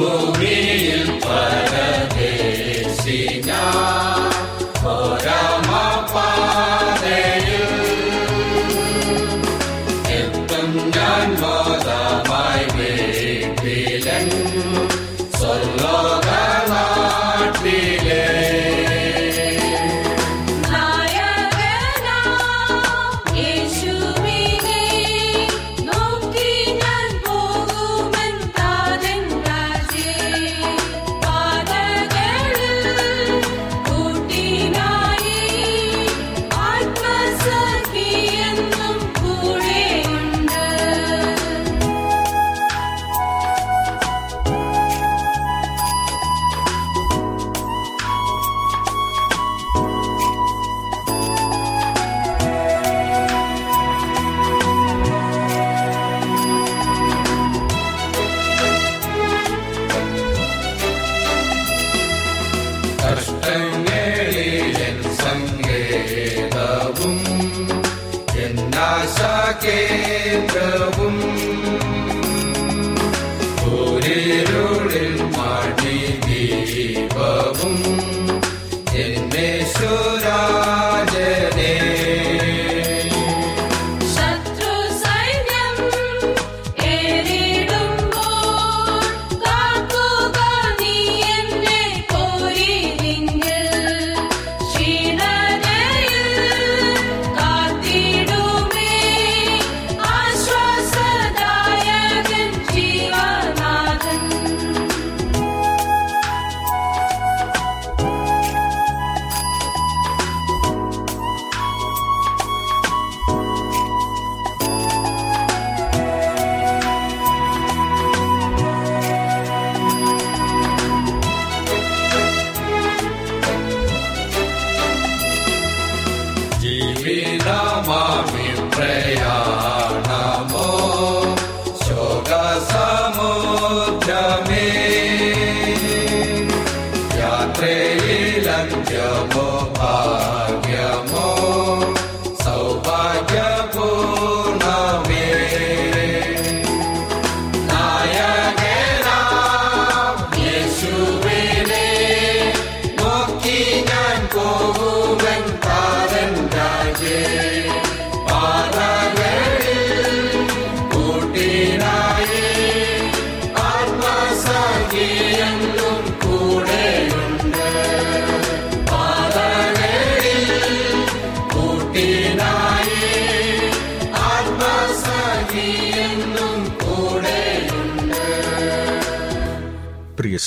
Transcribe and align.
ഈ 0.00 0.39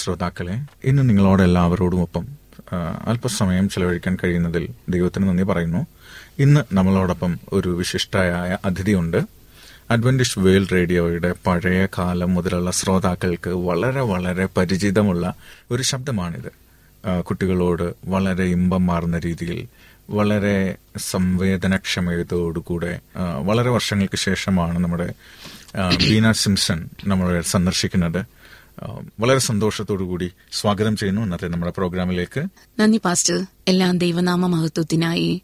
ശ്രോതാക്കളെ 0.04 0.66
ഇന്ന് 0.84 1.10
നിങ്ങളോട് 1.10 1.44
എല്ലാവരോടും 1.44 2.02
ഒപ്പം 2.02 2.28
അല്പസമയം 3.08 3.70
ചെലവഴിക്കാൻ 3.70 4.18
കഴിയുന്നതിൽ 4.24 4.70
ദൈവത്തിന് 4.90 5.30
നന്ദി 5.30 5.44
പറയുന്നു. 5.44 5.86
ഇന്ന് 6.40 6.62
നമ്മളോടൊപ്പം 6.74 7.40
ഒരു 7.54 7.70
വിശിഷ്ടയായ 7.70 8.58
അതിഥിയുണ്ട്. 8.66 9.22
അഡ്വന്റിഷ് 9.92 10.40
വേൾഡ് 10.40 10.72
റേഡിയോയുടെ 10.72 11.34
പഴയ 11.48 11.86
കാലം 11.86 12.34
മുതലുള്ള 12.34 12.72
ശ്രോതാക്കൾക്ക് 12.72 13.50
വളരെ 13.50 14.02
വളരെ 14.02 14.48
പരിചിതമുള്ള 14.58 15.34
ഒരു 15.72 15.84
ശബ്ദമാണിത്. 15.84 16.52
കുട്ടികളോട് 17.22 17.94
വളരെ 18.06 18.44
ഇമ്പം 18.44 18.86
മാറുന്ന 18.86 19.20
രീതിയിൽ 19.20 19.68
വളരെ 20.10 20.76
സംവേദനക്ഷമതയോടുകൂടെ 20.98 23.00
വളരെ 23.42 23.70
വർഷങ്ങൾക്ക് 23.70 24.18
ശേഷമാണ് 24.18 24.80
നമ്മുടെ 24.80 25.14
ബീന 26.10 26.32
സിംസൺ 26.32 26.90
നമ്മളെ 27.08 27.42
സന്ദർശിക്കുന്നത്. 27.42 28.43
വളരെ 29.20 29.40
സന്തോഷത്തോടു 29.40 30.04
കൂടി 30.04 30.32
സ്വാഗതം 30.52 30.98
ചെയ്യുന്നു 30.98 31.22
ഇന്നത്തെ 31.22 31.48
നമ്മുടെ 31.48 31.72
പ്രോഗ്രാമിലേക്ക്. 31.72 32.48
നന്ദി 32.80 33.02
പാസ്റ്റർ. 33.06 33.46
എല്ലാം 33.68 33.98
ദൈവനാമ 33.98 34.46
മഹത്വത്തിനായി 34.46 35.42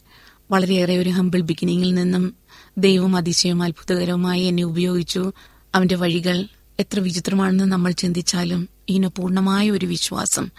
വളരെയേറെ 0.51 0.97
ഒരു 0.97 1.09
ഹമ്പിൾ 1.09 1.41
ബിഗിനിങ്ങിൽ 1.41 1.93
നിന്നും 1.93 2.35
ദൈവം 2.77 3.15
അതിശയവും 3.15 3.63
അത്ഭുതകരവുമായി 3.63 4.43
എന്നെ 4.43 4.63
ഉപയോഗിച്ചു. 4.63 5.31
അവന്റെ 5.75 5.95
വഴികൾ 5.95 6.45
എത്ര 6.79 6.99
വിചിത്രമാണെന്ന് 6.99 7.63
നമ്മൾ 7.63 7.91
ചിന്തിച്ചാലും 7.91 8.69
ഇതിന് 8.89 9.07
പൂർണമായ 9.07 9.71
ഒരു 9.71 9.85
വിശ്വാസം 9.85 10.49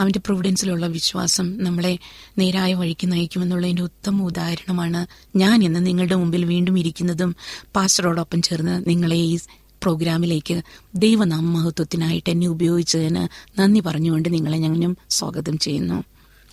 അവന്റെ 0.00 0.18
പ്രൊവിഡൻസിലുള്ള 0.18 0.86
വിശ്വാസം 0.86 1.64
നമ്മളെ 1.64 1.98
നേരായ 2.38 2.74
വഴിക്ക് 2.74 3.12
നയിക്കുമെന്നുള്ളതിന്റെ 3.12 3.82
ഉത്തമ 3.82 4.22
ഉദാഹരണമാണ് 4.22 5.06
ഞാൻ 5.38 5.64
ഇന്ന് 5.64 5.86
നിങ്ങളുടെ 5.86 6.14
മുമ്പിൽ 6.14 6.44
വീണ്ടും 6.44 6.78
ഇരിക്കുന്നതും. 6.78 7.36
പാസ്റ്ററോടൊപ്പം 7.76 8.42
ചേർന്ന് 8.42 8.84
നിങ്ങളെ 8.88 9.16
ഈ 9.16 9.38
പ്രോഗ്രാമിലേക്ക് 9.82 10.62
ദൈവനാമ 10.94 11.58
മഹത്വത്തിനായിട്ട് 11.58 12.30
എന്നെ 12.30 12.46
ഉപയോഗിച്ചതിന് 12.46 13.28
നന്ദി 13.60 13.80
പറഞ്ഞുകൊണ്ട് 13.80 14.32
നിങ്ങളെ 14.32 14.58
ഞങ്ങളും 14.58 14.96
സ്വാഗതം 15.10 15.58
ചെയ്യുന്നു. 15.58 16.04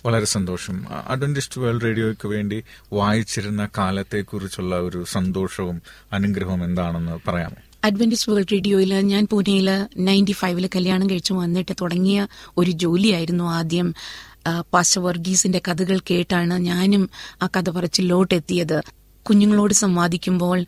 വളരെ 0.06 0.24
സന്തോഷം. 0.24 0.86
അഡ്വന്റിസ്റ്റ് 1.08 1.60
വേൾഡ് 1.60 1.82
റേഡിയോയ്ക്ക് 1.82 2.28
വേണ്ടി 2.28 2.64
വായിച്ചിരുന്ന 2.92 3.68
കാലത്തെക്കുറിച്ചുള്ള 3.78 4.76
ഒരു 4.76 5.04
സന്തോഷവും 5.10 5.82
അനുഗ്രഹവും 6.12 6.64
എന്താണെന്ന് 6.64 7.30
പറയാമോ? 7.30 7.56
അഡ്വന്റിസ്റ്റ് 7.84 8.32
വേൾഡ് 8.32 8.52
റേഡിയോയിൽ 8.52 8.94
ഞാൻ 8.94 9.26
പൂനെയിൽ 9.30 9.86
നയന്റി 9.96 10.32
ഫൈവിൽ 10.32 10.70
കല്യാണം 10.76 11.10
കഴിച്ചു 11.10 11.34
വന്നിട്ട് 11.34 11.74
തുടങ്ങിയ 11.80 12.26
ഒരു 12.56 12.70
ജോലിയായിരുന്നു 12.70 13.44
ആദ്യം. 13.44 13.94
പാസ്റ്റർ 14.72 15.02
വർഗീസിന്റെ 15.02 15.60
കഥകൾ 15.68 16.00
കേട്ടാണ് 16.10 16.54
ഞാനും 16.54 17.10
ആ 17.42 17.46
കഥ 17.46 17.70
പറച്ചിലോട്ടെത്തിയത്. 17.70 18.82
കുഞ്ഞുങ്ങളോട് 19.28 19.74
സംവാദിക്കുമ്പോൾ 19.74 20.64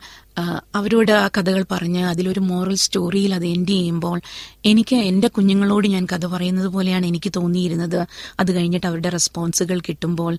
അവരോട് 0.75 1.11
ആ 1.11 1.27
കഥകൾ 1.27 1.65
പറഞ്ഞ് 1.71 2.05
അതിലൊരു 2.05 2.39
മോറൽ 2.39 2.75
സ്റ്റോറിയിൽ 2.75 3.35
അത് 3.35 3.45
എൻഡ് 3.45 3.69
ചെയ്യുമ്പോൾ 3.69 4.21
എനിക്ക് 4.65 4.95
എന്റെ 4.95 5.27
കുഞ്ഞുങ്ങളോട് 5.27 5.87
ഞാൻ 5.87 6.07
കഥ 6.13 6.25
പറയുന്നത് 6.25 6.67
പോലെയാണ് 6.67 7.05
എനിക്ക് 7.05 7.31
തോന്നിയിരുന്നത്. 7.35 8.07
അത് 8.39 8.55
കഴിഞ്ഞിട്ട് 8.55 8.87
അവരുടെ 8.87 9.09
റെസ്പോൺസുകൾ 9.09 9.79
കിട്ടുമ്പോൾ 9.79 10.37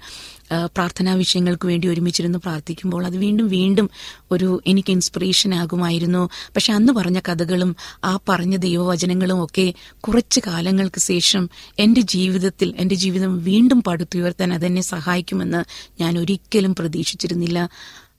പ്രാർത്ഥനാ 0.67 1.15
വിഷയങ്ങൾക്ക് 1.15 1.67
വേണ്ടി 1.67 1.89
ഒരുമിച്ചിരുന്ന് 1.89 2.39
പ്രാർത്ഥിക്കുമ്പോൾ 2.39 3.06
അത് 3.06 3.17
വീണ്ടും 3.17 3.49
വീണ്ടും 3.49 3.91
ഒരു 4.31 4.62
എനിക്ക് 4.67 4.91
ഇൻസ്പിറേഷൻ 4.91 5.55
ആകുമായിരുന്നു. 5.55 6.29
പക്ഷെ 6.56 6.73
അന്ന് 6.73 6.93
പറഞ്ഞ 6.93 7.21
കഥകളും 7.21 7.77
ആ 8.05 8.19
പറഞ്ഞ 8.29 8.56
ദൈവവചനങ്ങളും 8.56 9.44
ഒക്കെ 9.44 9.75
കുറച്ച് 10.00 10.41
കാലങ്ങൾക്ക് 10.47 11.00
ശേഷം 11.00 11.50
എന്റെ 11.79 12.00
ജീവിതത്തിൽ 12.00 12.75
എന്റെ 12.79 12.94
ജീവിതം 12.94 13.44
വീണ്ടും 13.44 13.83
പടുത്തുയർത്താൻ 13.83 14.53
അതെന്നെ 14.55 14.83
സഹായിക്കുമെന്ന് 14.83 15.65
ഞാൻ 16.03 16.19
ഒരിക്കലും 16.19 16.75
പ്രതീക്ഷിച്ചിരുന്നില്ല. 16.75 17.69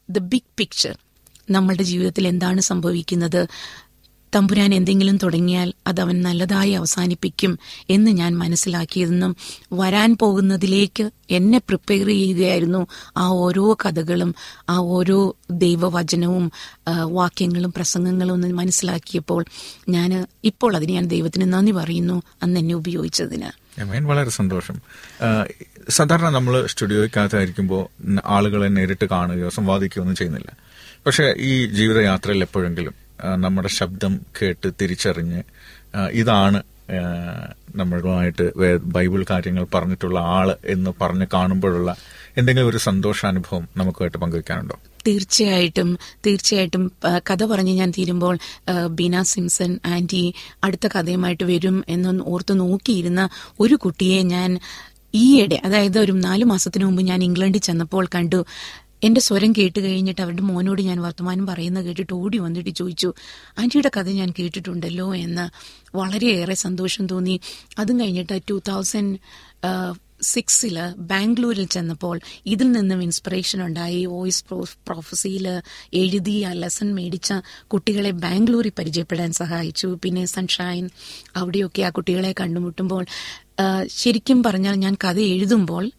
ദ 0.10 0.18
ബിഗ് 0.20 0.54
പിക്ചർ 0.58 0.98
നമ്മളുടെ 1.50 1.84
ജീവിതത്തിൽ 1.84 2.28
എന്താണ് 2.28 2.62
സംഭവിക്കുന്നത്? 2.62 3.48
തമ്പുരാൻ 4.36 4.76
എന്തെങ്കിലും 4.76 5.18
തുടങ്ങിയാൽ 5.18 5.74
അത് 5.88 6.02
അവൻ 6.02 6.22
നല്ലതായി 6.22 6.72
അവസാനിപ്പിക്കും 6.72 7.60
എന്ന് 7.90 8.12
ഞാൻ 8.12 8.38
മനസ്സിലാക്കിയതെന്നും 8.38 9.36
വരാൻ 9.74 10.18
പോകുന്നതിലേക്ക് 10.18 11.10
എന്നെ 11.30 11.58
പ്രിപ്പയർ 11.58 12.08
ചെയ്യുകയായിരുന്നു 12.08 12.88
ആ 13.18 13.28
ഓരോ 13.28 13.78
കഥകളും 13.86 14.36
ആ 14.70 14.78
ഓരോ 14.78 15.36
ദൈവവചനവും 15.52 16.52
വാക്യങ്ങളും 17.12 17.74
പ്രസംഗങ്ങളും 17.74 18.34
ഒന്ന് 18.34 18.48
മനസ്സിലാക്കിയപ്പോൾ 18.48 19.46
ഞാൻ 19.90 20.28
ഇപ്പോൾ 20.44 20.76
അതിന് 20.76 20.92
ഞാൻ 20.92 21.08
ദൈവത്തിന് 21.08 21.54
നന്ദി 21.54 21.72
പറയുന്നു 21.72 22.22
അന്ന് 22.44 22.60
എന്നെ 22.60 22.76
ഉപയോഗിച്ചതിന്. 22.76 23.82
വളരെ 23.82 24.30
സന്തോഷം. 24.30 24.82
സാധാരണ 25.90 26.30
നമ്മൾ 26.30 26.66
സ്റ്റുഡിയോയ്ക്കകത്തായിരിക്കുമ്പോൾ 26.66 28.20
ആളുകളെ 28.26 28.68
നേരിട്ട് 28.68 29.06
കാണുകയോ 29.06 29.50
സംവാദിക്കുകയോ 29.50 30.02
ഒന്നും 30.02 30.16
ചെയ്യുന്നില്ല. 30.16 30.73
പക്ഷെ 31.06 31.26
ഈ 31.44 31.66
ജീവിതയാത്രയിൽ 31.74 32.44
എപ്പോഴെങ്കിലും 32.44 32.96
നമ്മുടെ 33.36 33.68
ശബ്ദം 33.78 34.14
കേട്ട് 34.38 34.74
തിരിച്ചറിഞ്ഞ് 34.82 35.42
ഇതാണ് 36.12 36.60
നമ്മളുമായിട്ട് 37.76 38.46
ബൈബിൾ 38.86 39.26
കാര്യങ്ങൾ 39.30 39.68
പറഞ്ഞിട്ടുള്ള 39.74 40.20
ആൾ 40.20 40.58
എന്ന് 40.66 40.92
പറഞ്ഞ് 41.02 41.28
കാണുമ്പോഴുള്ള 41.34 41.92
എന്തെങ്കിലും 42.38 42.70
ഒരു 42.70 42.78
സന്തോഷാനുഭവം 42.78 43.68
നമുക്കായിട്ട് 43.78 44.18
പങ്കുവെക്കാനുണ്ടോ? 44.18 44.76
തീർച്ചയായിട്ടും 45.08 45.90
തീർച്ചയായിട്ടും 46.26 46.84
കഥ 47.30 47.46
പറഞ്ഞ് 47.46 47.74
ഞാൻ 47.74 47.92
തീരുമ്പോൾ 47.92 48.36
ബീന 48.90 49.22
സിംസൺ 49.24 49.80
ആന്റി 49.86 50.24
അടുത്ത 50.64 50.88
കഥയുമായിട്ട് 50.88 51.44
വരും 51.44 51.84
എന്നൊന്ന് 51.90 52.24
ഓർത്ത് 52.28 52.60
നോക്കിയിരുന്ന 52.60 53.24
ഒരു 53.60 53.76
കുട്ടിയെ 53.76 54.22
ഞാൻ 54.26 54.52
ഈയിടെ 55.14 55.62
അതായത് 55.66 56.00
ഒരു 56.00 56.12
നാലു 56.12 56.46
മാസത്തിനു 56.46 56.86
മുമ്പ് 56.86 57.02
ഞാൻ 57.02 57.24
ഇംഗ്ലണ്ടിൽ 57.24 57.62
ചെന്നപ്പോൾ 57.62 58.08
കണ്ടു. 58.16 58.40
എന്റെ 59.04 59.22
സ്വരം 59.22 59.52
കേട്ട് 59.52 59.80
കഴിഞ്ഞിട്ട് 59.80 60.22
അവരുടെ 60.22 60.42
മോനോട് 60.42 60.82
ഞാൻ 60.82 61.02
വർത്തമാനം 61.02 61.46
പറയുന്നത് 61.46 61.86
കേട്ടിട്ട് 61.86 62.14
ഓടി 62.14 62.38
വന്നിട്ട് 62.38 62.70
ചോദിച്ചു 62.70 63.14
ആന്റിയുടെ 63.60 63.92
കഥ 63.98 64.10
ഞാൻ 64.10 64.34
കേട്ടിട്ടുണ്ടല്ലോ 64.40 65.16
എന്ന് 65.16 65.46
വളരെയേറെ 65.98 66.54
സന്തോഷം 66.54 67.08
തോന്നി. 67.08 67.40
അതും 67.80 68.00
കഴിഞ്ഞിട്ട് 68.00 68.42
ടൂ 68.50 68.60
തൗസൻഡ് 68.68 69.18
സിക്സിൽ 70.22 70.80
ബാംഗ്ലൂരിൽ 70.98 71.66
ചെന്നപ്പോൾ 71.66 72.20
ഇതിൽ 72.46 72.72
നിന്നും 72.72 73.04
ഇൻസ്പിറേഷൻ 73.04 73.66
ഉണ്ടായി. 73.66 74.06
വോയിസ് 74.06 74.46
പ്രൊഫസിയിൽ 74.88 75.62
എഴുതി 75.94 76.42
ആ 76.42 76.52
ലെസൺ 76.54 76.96
മേടിച്ച 76.96 77.34
കുട്ടികളെ 77.68 78.12
ബാംഗ്ലൂരിൽ 78.12 78.72
പരിചയപ്പെടാൻ 78.80 79.32
സഹായിച്ചു. 79.32 80.00
പിന്നെ 80.04 80.26
സൺഷൈൻ 80.26 80.90
അവിടെയൊക്കെ 81.36 81.82
ആ 81.82 81.90
കുട്ടികളെ 81.90 82.36
കണ്ടുമുട്ടുമ്പോൾ 82.40 83.06
ശരിക്കും 83.88 84.44
പറഞ്ഞാൽ 84.44 84.76
ഞാൻ 84.76 84.98
കഥ 85.04 85.20
എഴുതുമ്പോൾ 85.20 85.92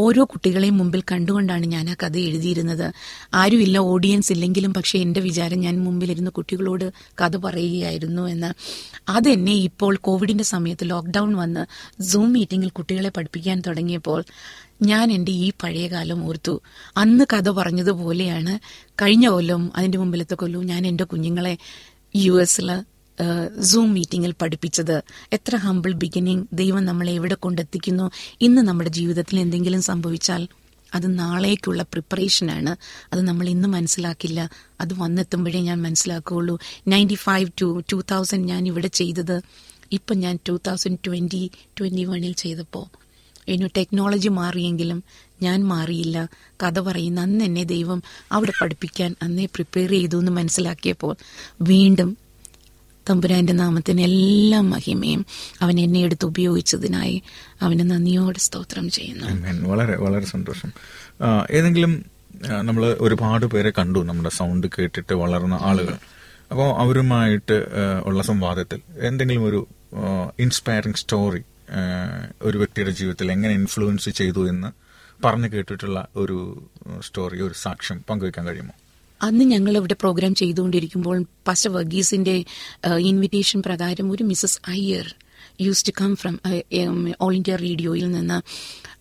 ഓരോ 0.00 0.24
കുട്ടികളെയും 0.24 0.76
മുമ്പിൽ 0.78 1.02
കണ്ടുകൊണ്ടാണ് 1.12 1.66
ഞാൻ 1.66 1.90
ആ 1.90 1.94
കഥ 2.02 2.16
എഴുതിയിരുന്നത്. 2.18 2.86
ആരുമില്ല 3.34 3.78
ഓഡിയൻസ് 3.78 4.32
ഇല്ലെങ്കിലും 4.32 4.74
പക്ഷെ 4.74 4.98
എന്റെ 4.98 5.20
വിചാരം 5.20 5.60
ഞാൻ 5.60 5.84
മുമ്പിലിരുന്ന് 5.84 6.30
കുട്ടികളോട് 6.30 6.86
കഥ 7.20 7.36
പറയുകയായിരുന്നു 7.36 8.22
എന്ന്. 8.22 8.50
അതെന്നെ 9.08 9.52
ഇപ്പോൾ 9.52 9.96
കോവിഡിന്റെ 9.96 10.44
സമയത്ത് 10.44 10.90
ലോക്ക്ഡൌൺ 10.90 11.32
വന്ന് 11.32 11.62
സൂം 12.02 12.32
മീറ്റിംഗിൽ 12.32 12.70
കുട്ടികളെ 12.70 13.10
പഠിപ്പിക്കാൻ 13.16 13.62
തുടങ്ങിയപ്പോൾ 13.66 14.24
ഞാൻ 14.82 15.12
എന്റെ 15.12 15.32
ഈ 15.32 15.52
പഴയ 15.62 15.86
കാലം 15.86 16.24
ഓർത്തു. 16.24 16.54
അന്ന് 16.96 17.24
കഥ 17.32 17.50
പറഞ്ഞതുപോലെയാണ് 17.50 18.52
കഴിഞ്ഞ 19.02 19.28
കൊല്ലം 19.28 19.62
അതിന്റെ 19.76 19.98
മുമ്പിലത്തെ 19.98 20.34
കൊല്ലവും 20.34 20.66
ഞാൻ 20.66 20.86
എന്റെ 20.86 21.04
കുഞ്ഞുങ്ങളെ 21.04 21.54
യു 22.16 22.32
സൂം 23.62 23.94
മീറ്റിംഗിൽ 23.94 24.34
പഠിപ്പിച്ചത്. 24.42 25.02
എത്ര 25.32 25.56
ഹംബിൾ 25.56 25.92
ബിഗിനിങ് 25.92 26.46
ദൈവം 26.52 26.84
നമ്മളെ 26.84 27.12
എവിടെ 27.12 27.34
കൊണ്ടെത്തിക്കുന്നു? 27.34 28.10
ഇന്ന് 28.40 28.62
നമ്മുടെ 28.62 28.90
ജീവിതത്തിൽ 28.90 29.40
എന്തെങ്കിലും 29.40 29.82
സംഭവിച്ചാൽ 29.82 30.48
അത് 30.94 31.18
നാളേക്കുള്ള 31.18 31.82
പ്രിപ്പറേഷനാണ് 31.82 32.76
അത് 33.12 33.22
നമ്മൾ 33.22 33.48
ഇന്ന് 33.48 33.68
മനസ്സിലാക്കില്ല. 33.68 34.50
അത് 34.80 34.94
വന്നെത്തുമ്പോഴേ 34.94 35.60
ഞാൻ 35.60 35.82
മനസ്സിലാക്കുകയുള്ളൂ. 35.82 36.58
Ninety 36.88 37.14
five 37.14 37.50
to 37.60 37.82
two 37.92 38.02
thousand 38.10 38.48
ഞാൻ 38.48 38.66
ഇവിടെ 38.66 38.86
ചെയ്തത്. 38.86 39.42
ഇപ്പം 39.92 40.18
ഞാൻ 40.18 40.38
ടു 40.48 40.60
തൗസൻഡ് 40.66 40.98
ട്വന്റി 41.06 41.50
ട്വന്റി 41.80 42.04
വണ്ണിൽ 42.04 42.32
ചെയ്തപ്പോൾ. 42.32 43.00
ഇനി 43.48 43.66
ടെക്നോളജി 43.76 44.28
മാറിയെങ്കിലും 44.28 45.04
ഞാൻ 45.42 45.64
മാറിയില്ല. 45.64 46.28
കഥ 46.62 46.80
പറയുന്ന 46.80 47.20
അന്ന് 47.20 47.44
എന്നെ 47.44 47.64
ദൈവം 47.64 48.02
അവിടെ 48.32 48.52
പഠിപ്പിക്കാൻ 48.62 49.16
അന്നേ 49.22 49.44
പ്രിപ്പയർ 49.44 49.90
ചെയ്തു 49.90 50.18
എന്ന് 50.18 50.32
മനസ്സിലാക്കിയപ്പോൾ 50.32 51.16
വീണ്ടും 51.62 52.29
തമ്പുരാന്റെ 53.10 53.52
നാമത്തിന് 53.52 54.00
എല്ലാ 54.00 54.60
മഹിമയും 54.60 55.26
അവൻ 55.62 55.80
എന്നെ 55.80 56.00
എടുത്ത് 56.00 56.26
ഉപയോഗിച്ചതിനായി 56.26 57.22
അവന് 57.62 57.90
നന്ദിയോടെ 57.90 58.38
സ്തോത്രം 58.38 58.90
ചെയ്യുന്നു. 58.90 59.68
വളരെ 59.68 59.96
വളരെ 59.96 60.24
സന്തോഷം. 60.24 60.72
ഏതെങ്കിലും 61.50 62.04
നമ്മൾ 62.60 62.96
ഒരുപാട് 63.00 63.46
പേരെ 63.46 63.70
കണ്ടു 63.70 63.98
നമ്മുടെ 63.98 64.30
സൗണ്ട് 64.30 64.66
കേട്ടിട്ട് 64.78 65.14
വളർന്ന 65.14 65.58
ആളുകൾ. 65.60 65.94
അപ്പോൾ 66.50 66.78
അവരുമായിട്ട് 66.78 67.66
ഉള്ള 68.04 68.22
സംവാദത്തിൽ 68.22 68.80
എന്തെങ്കിലും 68.98 69.44
ഒരു 69.44 69.68
ഇൻസ്പയറിംഗ് 70.38 70.96
സ്റ്റോറി 70.96 71.42
ഒരു 72.42 72.58
വ്യക്തിയുടെ 72.58 72.90
ജീവിതത്തിൽ 72.90 73.32
എങ്ങനെ 73.32 73.54
ഇൻഫ്ലുവൻസ് 73.54 74.10
ചെയ്തു 74.10 74.48
എന്ന് 74.48 74.68
പറഞ്ഞു 75.24 75.48
കേട്ടിട്ടുള്ള 75.48 76.06
ഒരു 76.16 76.38
സ്റ്റോറി 77.00 77.42
ഒരു 77.42 77.54
സാക്ഷ്യം 77.62 78.04
പങ്കുവയ്ക്കാൻ 78.10 78.46
കഴിയുമോ? 78.46 78.74
അന്ന് 79.20 79.44
ഞങ്ങൾ 79.44 79.72
ഇവിടെ 79.76 79.94
പ്രോഗ്രാം 79.94 80.34
ചെയ്തുകൊണ്ടിരിക്കുമ്പോൾ 80.34 81.16
പാസ്റ്റർ 81.46 81.70
വർഗീസിന്റെ 81.70 82.36
ഇൻവിറ്റേഷൻ 83.04 83.60
പ്രകാരം 83.60 84.10
ഒരു 84.10 84.24
Mrs 84.24 84.60
Iyer 84.68 85.08
used 85.60 85.84
to 85.86 85.92
come 86.00 86.16
from 86.16 86.34
All 87.20 87.34
India 87.34 87.56
റേഡിയോയിൽ 87.56 88.10
നിന്ന് 88.10 88.38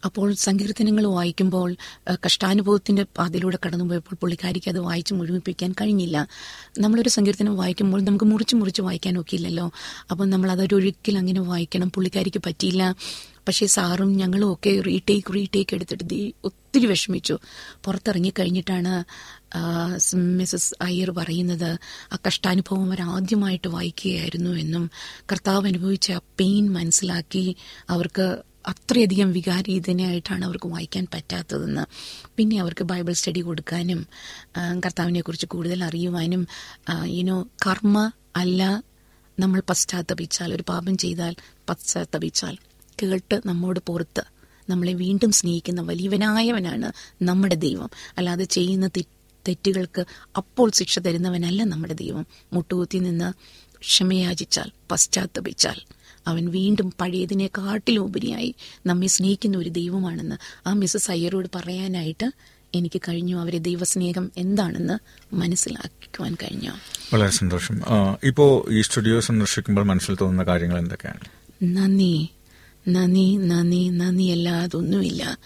അപ്പോൾ 0.05 0.33
സങ്കീർത്തനങ്ങൾ 0.33 1.07
വായിക്കുമ്പോൾ 1.07 1.75
കഷ്ടാനുഭവത്തിന്റെ 2.25 3.03
പാതയിലൂടെ 3.03 3.59
കടന്നുപോയപ്പോൾ 3.65 4.15
പുള്ളിക്കാരിക്ക് 4.15 4.69
അത് 4.69 4.79
വായിച്ച് 4.79 5.13
മുഴുമിപ്പിക്കാൻ 5.13 5.75
കഴിഞ്ഞില്ല. 5.81 6.27
നമ്മളൊരു 6.79 7.09
സങ്കീർത്തനം 7.09 7.55
വായിക്കുമ്പോൾ 7.55 8.01
നമുക്ക് 8.01 8.25
മുറിച്ച് 8.25 8.55
മുറിച്ച് 8.55 8.81
വായിക്കാൻ 8.81 9.19
ഒക്കില്ലല്ലോ. 9.19 9.71
അപ്പം 10.11 10.29
നമ്മൾ 10.29 10.51
അതൊരൊരിക്കൽ 10.51 11.17
അങ്ങനെ 11.17 11.41
വായിക്കണം 11.41 11.91
പുള്ളിക്കാരിക്ക് 11.91 12.41
പറ്റിയില്ല. 12.45 12.95
പക്ഷേ 13.47 13.65
സാറും 13.65 14.17
ഞങ്ങളും 14.17 14.53
ഒക്കെ 14.53 14.81
റീടേക്ക് 14.81 15.33
റീടേക്ക് 15.33 15.75
എടുത്തിട്ട് 15.75 16.03
ദേ- 16.03 16.33
ഒത്തിരി 16.43 16.85
വിഷമിച്ചു. 16.85 17.37
പുറത്തിറങ്ങി 17.85 18.33
കഴിഞ്ഞിട്ടാണ് 18.39 19.03
മിസസ് 20.15 20.73
അയ്യർ 20.81 21.11
പറയുന്നത് 21.11 21.77
ആ 22.13 22.17
കഷ്ടാനുഭവം 22.27 22.85
അവർ 22.85 23.01
ആദ്യമായിട്ട് 23.01 23.67
വായിക്കുകയായിരുന്നു 23.67 24.49
എന്നും 24.49 24.91
കർത്താവ് 25.31 25.67
അനുഭവിച്ച 25.67 26.11
ആ 26.11 26.17
പെയിൻ 26.17 26.73
മനസ്സിലാക്കി 26.73 27.55
അവർക്ക് 27.89 28.37
അത്രയധികം 28.67 29.31
വികാരീതനായിട്ടാണ് 29.31 30.45
അവർക്ക് 30.45 30.67
വായിക്കാൻ 30.67 31.07
പറ്റാത്തതെന്ന്. 31.13 31.83
പിന്നെ 32.35 32.61
അവർക്ക് 32.61 32.83
ബൈബിൾ 32.83 33.13
സ്റ്റഡി 33.13 33.39
കൊടുക്കാനും 33.39 34.07
കർത്താവിനെക്കുറിച്ച് 34.57 34.85
കർത്താവിനെ 34.85 35.21
കുറിച്ച് 35.21 35.45
കൂടുതൽ 35.45 35.83
അറിയുവാനും 35.83 36.47
യുനോ 37.05 37.47
കർമ്മ 37.67 38.11
അല്ല 38.35 38.83
നമ്മൾ 39.39 39.61
പശ്ചാത്തപിച്ചാൽ 39.69 40.53
ഒരു 40.53 40.63
പാപം 40.69 40.97
ചെയ്താൽ 40.97 41.35
പശ്ചാത്തപിച്ചാൽ 41.69 42.57
കേട്ട് 43.03 43.41
നമ്മോട് 43.45 43.79
പുറത്ത് 43.85 44.23
നമ്മളെ 44.69 44.93
വീണ്ടും 44.93 45.31
സ്നേഹിക്കുന്ന 45.31 45.81
വലിയവനായവനാണ് 45.81 46.91
നമ്മുടെ 47.21 47.55
ദൈവം. 47.55 47.89
അല്ലാതെ 48.17 48.43
ചെയ്യുന്ന 48.43 48.87
തെറ്റുകൾക്ക് 49.47 50.05
അപ്പോൾ 50.37 50.71
ശിക്ഷ 50.75 50.99
തരുന്നവനല്ല 50.99 51.63
നമ്മുടെ 51.63 51.93
ദൈവം. 51.93 52.25
മുട്ടുകുത്തി 52.53 52.97
നിന്ന് 52.97 53.33
ക്ഷമയാചിച്ചാൽ 53.79 54.71
പശ്ചാത്തപിച്ചാൽ. 54.91 55.79
അവൻ 56.29 56.51
വീണ്ടും 56.51 56.93
പഴയതിനെക്കാട്ടിലും 57.01 58.01
ഉപരിയായി 58.01 58.55
നമ്മെ 58.85 59.07
സ്നേഹിക്കുന്ന 59.07 59.57
ഒരു 59.57 59.69
ദൈവമാണെന്ന് 59.69 60.35
ആ 60.67 60.73
മിസ്സസ് 60.73 61.11
അയ്യരോട് 61.11 61.47
പറയാനായിട്ട് 61.55 62.31
എനിക്ക് 62.75 63.01
കഴിഞ്ഞു. 63.09 63.35
അവരെ 63.35 63.57
ദൈവസ്നേഹം 63.57 64.31
എന്താണെന്ന് 64.37 64.97
മനസ്സിലാക്കുവാൻ 65.35 66.35
കഴിഞ്ഞു. 66.35 66.71
വളരെ 67.13 67.29
സന്തോഷം. 67.29 67.75
ഇപ്പോൾ 67.75 68.17
ഇപ്പോ 68.23 68.65
ഈ 68.69 68.81
സ്റ്റുഡിയോ 68.81 69.19
സന്ദർശിക്കുമ്പോൾ 69.19 69.85
മനസ്സിൽ 69.85 70.17
തോന്നുന്ന 70.21 70.43
കാര്യങ്ങൾ 70.43 70.79
എന്തൊക്കെയാണ്? 70.79 71.19
നന്ദി. 71.63 72.29
നന്ദി 72.87 73.37
നന്ദി 73.37 73.89
നന്ദി. 73.89 74.23
അല്ലാതൊന്നുമില്ല 74.23 75.37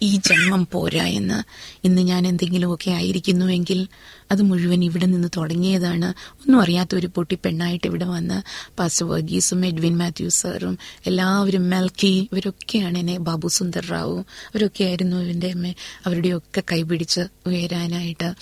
ഈ 0.05 0.15
ജന്മം 0.15 0.67
പോരാ 0.71 1.05
എന്ന്. 1.05 1.43
ഇന്ന് 1.87 2.01
ഞാൻ 2.01 2.27
എന്തെങ്കിലുമൊക്കെ 2.27 2.91
ആയിരിക്കുന്നുവെങ്കിൽ 2.91 3.87
അത് 4.31 4.41
മുഴുവൻ 4.41 4.83
ഇവിടെ 4.83 5.05
നിന്ന് 5.05 5.27
തുടങ്ങിയതാണ്. 5.37 6.05
ഒന്നും 6.31 6.61
അറിയാത്ത 6.61 6.95
ഒരു 6.95 7.07
പൊട്ടി 7.07 7.35
പെണ്ണായിട്ട് 7.35 7.87
ഇവിടെ 7.87 8.05
വന്ന് 8.05 8.37
പാസ്റ്റർ 8.79 9.05
വർഗീസും 9.05 9.65
എഡ്വിൻ 9.65 9.97
മാത്യു 9.97 10.29
സാറും 10.29 10.77
എല്ലാവരും 11.05 11.69
മെൽക്കി 11.69 12.29
ഇവരൊക്കെയാണ് 12.33 12.97
എന്നെ 12.97 13.17
ബാബു 13.19 13.47
സുന്ദർ 13.47 13.85
റാവു. 13.85 14.19
അവരൊക്കെ 14.19 14.83
ആയിരുന്നു 14.83 15.17
ഇവന്റെ 15.17 15.47
അമ്മ. 15.47 15.73
അവരുടെയൊക്കെ 16.05 16.63
കൈപിടിച്ച് 16.71 17.21
ഉയരാനായിട്ട് 17.45 18.33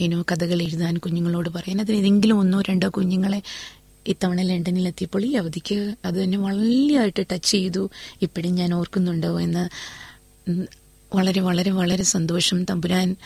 ഇനോ 0.00 0.24
കഥകൾ 0.32 0.62
എഴുതാൻ 0.62 0.96
കുഞ്ഞുങ്ങളോട് 0.96 1.48
പറയാൻ. 1.48 1.80
അതിന് 1.80 1.96
ഏതെങ്കിലും 1.96 2.38
ഒന്നോ 2.38 2.60
രണ്ടോ 2.60 2.88
കുഞ്ഞുങ്ങളെ 2.88 3.42
ഇത്തവണ 4.06 4.42
ലണ്ടനിൽ 4.42 4.86
എത്തിയപ്പോൾ 4.86 5.24
ഈ 5.24 5.34
അവധിക്ക് 5.34 5.94
അത് 6.04 6.22
എന്നെ 6.22 6.38
വളരെയായിട്ട് 6.38 7.26
ടച്ച് 7.32 7.50
ചെയ്തു. 7.50 7.90
ഇപ്പോഴും 8.22 8.54
ഞാൻ 8.54 8.74
ഓർക്കുന്നുണ്ടോ 8.74 9.40
എന്ന്. 9.40 9.64
വളരെ 11.14 11.40
വളരെ 11.40 11.70
വളരെ 11.70 12.04
സന്തോഷം. 12.04 12.64
തമ്പുരാൻ 12.64 13.16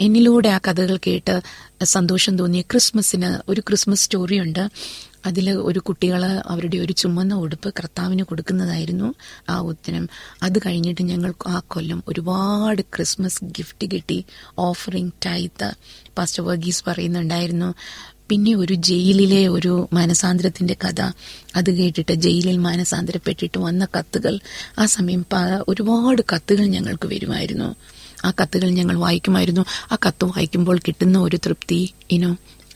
എന്നിലൂടെ 0.00 0.48
ആ 0.48 0.58
കഥകൾ 0.58 0.96
കേട്ട് 1.06 1.34
സന്തോഷം 1.84 2.38
തോന്നിയ 2.38 2.60
ക്രിസ്മസിന് 2.60 3.50
ഒരു 3.50 3.60
ക്രിസ്മസ് 3.60 4.04
സ്റ്റോറിയുണ്ട്. 4.04 4.68
അതിൽ 5.26 5.50
ഒരു 5.50 5.78
കുട്ടികൾ 5.78 6.24
അവരുടെ 6.24 6.76
ഒരു 6.76 6.92
ചുമന്ന 6.92 7.34
ഉടുപ്പ് 7.34 7.74
കർത്താവിന് 7.78 8.22
കൊടുക്കുന്നതായിരുന്നു 8.22 9.14
ആ 9.48 9.60
ഉത്തരം. 9.60 10.08
അത് 10.42 10.58
കഴിഞ്ഞിട്ട് 10.58 11.02
ഞങ്ങൾ 11.02 11.34
ആ 11.46 11.62
കൊല്ലം 11.66 12.02
ഒരുപാട് 12.08 12.82
ക്രിസ്മസ് 12.82 13.44
ഗിഫ്റ്റ് 13.44 13.86
കിട്ടി. 13.94 14.24
ഓഫറിങ് 14.58 15.10
ടൈത്ത് 15.26 15.72
പാസ്റ്റർ 16.18 16.44
വർഗീസ് 16.44 16.84
പറയുന്നുണ്ടായിരുന്നു 16.86 17.74
പിന്നെ 18.30 18.52
ഒരു 18.54 18.74
ജയിലിലെ 18.88 19.48
ഒരു 19.48 19.72
മാനസാന്തരത്തിന്റെ 19.92 20.76
കഥ. 20.84 21.00
അത് 21.56 21.70
കേട്ടിട്ട് 21.78 22.14
ജയിലിൽ 22.24 22.56
മാനസാന്തരപ്പെട്ടിട്ട് 22.58 23.58
വന്ന 23.58 23.86
കത്തുകൾ. 23.96 24.34
ആ 24.78 24.84
സമയം 24.86 25.22
ഒരുപാട് 25.68 26.22
കത്തുകൾ 26.32 26.66
ഞങ്ങൾക്ക് 26.66 27.08
വരുമായിരുന്നു. 27.08 27.68
ആ 28.24 28.30
കത്തുകൾ 28.40 28.68
ഞങ്ങൾ 28.70 28.96
വായിക്കുമായിരുന്നു. 28.98 29.64
ആ 29.92 29.96
കത്ത് 30.06 30.24
വായിക്കുമ്പോൾ 30.24 30.78
കിട്ടുന്ന 30.78 31.18
ഒരു 31.18 31.36
തൃപ്തി 31.46 31.80
ഇനോ 32.10 32.30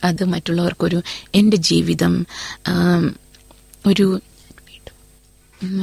അത് 0.05 0.25
മറ്റുള്ളവർക്കൊരു 0.25 0.99
എന്റെ 1.35 1.59
ജീവിതം 1.71 2.15
ഒരു 3.87 4.07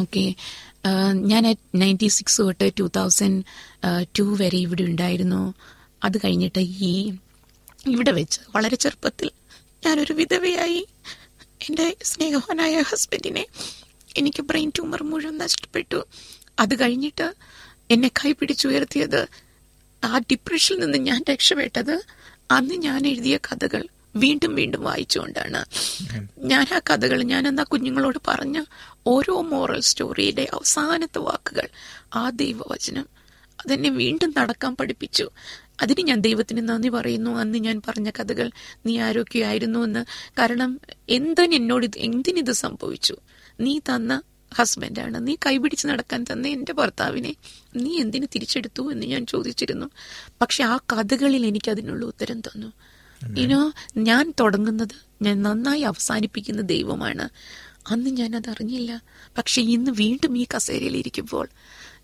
ഓക്കെ. 0.01 0.23
ഞാൻ 1.31 1.43
നയന്റി 1.75 2.07
സിക്സ് 2.07 2.41
തൊട്ട് 2.41 2.67
ടു 2.79 2.85
തൗസൻഡ് 2.95 3.43
ടു 4.19 4.25
വരെ 4.41 4.57
ഇവിടെ 4.57 4.83
ഉണ്ടായിരുന്നു. 4.83 5.41
അത് 6.03 6.17
കഴിഞ്ഞിട്ട് 6.17 6.59
ഈ 6.59 6.93
ഇവിടെ 7.87 8.11
വെച്ച് 8.11 8.39
വളരെ 8.55 8.75
ചെറുപ്പത്തിൽ 8.75 9.29
ഞാനൊരു 9.85 10.13
വിധവയായി. 10.13 10.87
എന്റെ 11.61 11.95
സ്നേഹവാനായ 12.03 12.81
ഹസ്ബൻഡിനെ 12.81 13.45
എനിക്ക് 14.17 14.41
ബ്രെയിൻ 14.41 14.69
ട്യൂമർ 14.69 15.03
മുഴുവൻ 15.03 15.37
നഷ്ടപ്പെട്ടു. 15.37 16.05
അത് 16.59 16.79
കഴിഞ്ഞിട്ട് 16.79 17.33
എന്നെ 17.91 18.07
കൈപിടിച്ചുയർത്തിയത് 18.07 19.27
ആ 20.03 20.17
ഡിപ്രഷനിൽ 20.17 20.79
നിന്ന് 20.79 20.97
ഞാൻ 20.97 21.23
രക്ഷപ്പെട്ടത് 21.29 22.01
അന്ന് 22.51 22.73
ഞാൻ 22.73 23.07
എഴുതിയ 23.07 23.37
കഥകൾ 23.37 23.87
വീണ്ടും 24.15 24.55
വീണ്ടും 24.55 24.83
വായിച്ചുകൊണ്ടാണ്. 24.83 25.65
ഞാൻ 26.37 26.65
ആ 26.73 26.79
കഥകൾ 26.79 27.23
ഞാൻ 27.23 27.47
എന്നാ 27.47 27.63
കുഞ്ഞുങ്ങളോട് 27.63 28.17
പറഞ്ഞ 28.27 28.63
ഓരോ 29.07 29.41
മോറൽ 29.41 29.81
സ്റ്റോറിയുടെ 29.81 30.47
അവസാനത്തെ 30.53 31.19
വാക്കുകൾ 31.19 31.67
ആ 32.15 32.29
ദൈവവചനം 32.29 33.09
അതെന്നെ 33.59 33.89
വീണ്ടും 33.89 34.33
നടക്കാൻ 34.37 34.75
പഠിപ്പിച്ചു. 34.75 35.29
അതിന് 35.81 36.07
ഞാൻ 36.07 36.19
ദൈവത്തിന് 36.19 36.69
നന്ദി 36.69 36.89
പറയുന്നു. 36.89 37.31
അന്ന് 37.31 37.57
ഞാൻ 37.57 37.81
പറഞ്ഞ 37.87 38.09
കഥകൾ 38.09 38.51
നീ 38.85 38.99
ആരോഗ്യമായിരുന്നു 38.99 39.79
എന്ന്. 39.79 40.05
കാരണം 40.39 40.79
എന്തിന് 41.09 41.53
എന്നോട് 41.53 41.85
എന്തിനിത് 41.97 42.51
സംഭവിച്ചു? 42.51 43.15
നീ 43.59 43.79
തന്ന 43.79 44.21
ഹസ്ബൻഡാണ്. 44.53 45.27
നീ 45.27 45.35
കൈപിടിച്ച് 45.45 45.87
നടക്കാൻ 45.87 46.23
തന്ന 46.23 46.47
എന്റെ 46.47 46.73
ഭർത്താവിനെ 46.73 47.35
നീ 47.75 47.99
എന്തിനു 47.99 48.25
തിരിച്ചെടുത്തു 48.25 48.91
എന്ന് 48.91 49.05
ഞാൻ 49.05 49.25
ചോദിച്ചിരുന്നു. 49.25 49.89
പക്ഷെ 50.41 50.63
ആ 50.63 50.77
കഥകളിൽ 50.77 51.45
എനിക്ക് 51.45 51.71
അതിനുള്ള 51.71 52.05
ഉത്തരം 52.05 52.39
തന്നു. 52.39 52.73
ഇനോ 53.37 53.73
ഞാൻ 53.97 54.33
തുടങ്ങുന്നത് 54.39 55.23
ഞാൻ 55.23 55.43
നന്നായി 55.43 55.81
അവസാനിപ്പിക്കുന്ന 55.81 56.61
ദൈവമാണ്. 56.61 57.29
അന്ന് 57.91 58.09
ഞാനത് 58.09 58.49
അറിഞ്ഞില്ല. 58.49 59.01
പക്ഷെ 59.37 59.61
ഇന്ന് 59.61 59.91
വീണ്ടും 59.91 60.37
ഈ 60.37 60.45
കസേരയിൽ 60.55 60.97
ഇരിക്കുമ്പോൾ 60.97 61.47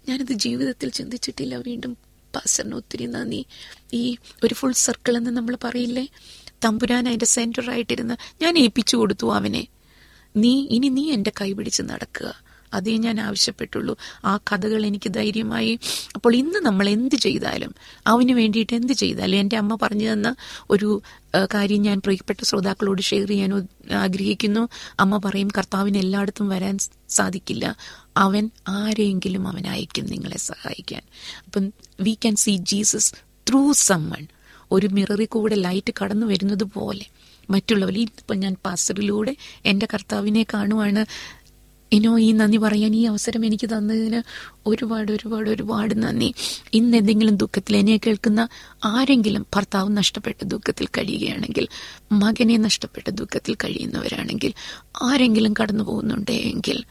ഞാനത് 0.09 0.33
ജീവിതത്തിൽ 0.33 0.89
ചിന്തിച്ചിട്ടില്ല. 0.89 1.55
വീണ്ടും 1.55 1.97
പാസ്റ്ററിന് 2.35 2.75
ഒത്തിരി 2.75 3.05
നന്ദി. 3.05 3.45
ഈ 3.93 4.17
ഒരു 4.43 4.53
ഫുൾ 4.53 4.71
സർക്കിൾ 4.71 5.17
എന്ന് 5.17 5.29
നമ്മൾ 5.29 5.57
പറയില്ലേ? 5.63 6.07
തമ്പുരാൻ 6.65 7.07
അതിന്റെ 7.07 7.25
സെന്ററായിട്ടിരുന്ന് 7.25 8.15
ഞാൻ 8.41 8.57
ഏൽപ്പിച്ചു 8.57 8.97
കൊടുത്തു 8.97 9.33
അവനെ. 9.33 9.67
നീ 10.35 10.67
ഇനി 10.71 10.87
നീ 10.87 11.11
എന്റെ 11.11 11.31
കൈ 11.41 11.53
പിടിച്ച് 11.53 11.81
നടക്കുക. 11.81 12.44
അതേ 12.75 12.97
ഞാൻ 12.97 13.21
ആവശ്യപ്പെട്ടുള്ളൂ. 13.21 13.97
ആ 14.25 14.37
കഥകൾ 14.51 14.85
എനിക്ക് 14.85 15.09
ധൈര്യമായി. 15.13 15.79
അപ്പോൾ 16.15 16.35
ഇന്ന് 16.35 16.59
നമ്മൾ 16.65 16.89
എന്ത് 16.89 17.15
ചെയ്താലും 17.15 17.75
അവന് 18.07 18.31
വേണ്ടിയിട്ട് 18.31 18.75
എന്ത് 18.75 18.93
ചെയ്താലും 18.93 19.37
എന്റെ 19.37 19.57
അമ്മ 19.57 19.77
പറഞ്ഞു 19.81 20.13
തന്ന 20.13 20.35
ഒരു 20.69 21.01
കാര്യം 21.53 21.81
ഞാൻ 21.81 21.97
പ്രിയപ്പെട്ട 22.05 22.39
ശ്രോതാക്കളോട് 22.43 23.01
ഷെയർ 23.01 23.27
ചെയ്യാൻ 23.27 23.51
ആഗ്രഹിക്കുന്നു. 23.93 24.69
അമ്മ 24.99 25.17
പറയും 25.17 25.49
കർത്താവിന് 25.57 25.97
എല്ലായിടത്തും 25.97 26.49
വരാൻ 26.49 26.77
സാധിക്കില്ല. 27.09 27.65
അവൻ 28.17 28.49
ആരെങ്കിലും 28.67 29.47
അവൻ 29.47 29.67
അയക്കും 29.67 30.05
നിങ്ങളെ 30.05 30.37
സഹായിക്കാൻ. 30.37 31.01
അപ്പം 31.45 31.73
we 31.99 32.13
can 32.13 32.35
see 32.35 32.55
Jesus 32.55 33.13
through 33.49 33.73
someone 33.73 34.27
ഒരു 34.71 34.87
മിററിൽ 34.87 35.25
കൂടെ 35.25 35.55
ലൈറ്റ് 35.55 35.93
കടന്നു 36.01 36.25
വരുന്നത് 36.27 36.63
പോലെ. 36.63 37.05
മറ്റുള്ളവർ 37.49 37.97
ഇപ്പം 37.99 38.39
ഞാൻ 38.39 38.53
പാസ്റ്ററിലൂടെ 38.65 39.33
എന്റെ 39.65 39.87
കർത്താവിനെ 39.93 40.45
കാണുവാണ്. 40.53 41.05
ഇനോ 41.91 42.19
ഈ 42.19 42.31
നന്ദി 42.31 42.57
പറയാൻ 42.57 42.95
ഈ 42.95 43.05
അവസരം 43.05 43.45
എനിക്ക് 43.45 43.67
തന്നതിന് 43.69 44.19
ഒരുപാട് 44.67 45.11
ഒരുപാട് 45.11 45.49
ഒരുപാട് 45.49 46.03
നന്ദി. 46.03 46.33
ഇന്ന് 46.73 46.97
എന്തെങ്കിലും 46.97 47.37
ദുഃഖത്തിൽ 47.37 47.77
എന്നെ 47.77 47.97
കേൾക്കുന്ന 47.97 48.47
ആരെങ്കിലും 48.83 49.45
ഭർത്താവ് 49.55 49.97
നഷ്ടപ്പെട്ട 49.97 50.43
ദുഃഖത്തിൽ 50.43 50.85
കഴിയുകയാണെങ്കിൽ 50.85 51.67
മകനെ 52.11 52.57
നഷ്ടപ്പെട്ട 52.57 53.09
ദുഃഖത്തിൽ 53.09 53.55
കഴിയുന്നവരാണെങ്കിൽ 53.55 54.53
ആരെങ്കിലും 55.01 55.53
കടന്നു 55.61 55.83
പോകുന്നുണ്ടെങ്കിൽ 55.83 56.83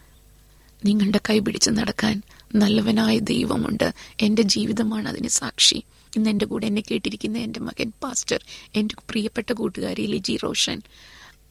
നിങ്ങളുടെ 0.85 1.21
കൈ 1.31 1.39
പിടിച്ച് 1.39 1.71
നടക്കാൻ 1.71 2.23
നല്ലവനായ 2.55 3.19
ദൈവമുണ്ട്. 3.19 3.95
എന്റെ 4.21 4.43
ജീവിതമാണ് 4.43 5.09
അതിന് 5.09 5.29
സാക്ഷി. 5.29 5.83
ഇന്ന് 6.17 6.31
എന്റെ 6.31 6.47
കൂടെ 6.47 6.67
എന്നെ 6.67 6.83
കേട്ടിരിക്കുന്ന 6.91 7.39
എന്റെ 7.39 7.61
മകൻ 7.61 7.93
പാസ്റ്റർ 8.03 8.45
എന്റെ 8.77 8.95
പ്രിയപ്പെട്ട 9.11 9.53
കൂട്ടുകാരി 9.53 10.07
ലിജി 10.07 10.37
റോഷൻ 10.37 10.83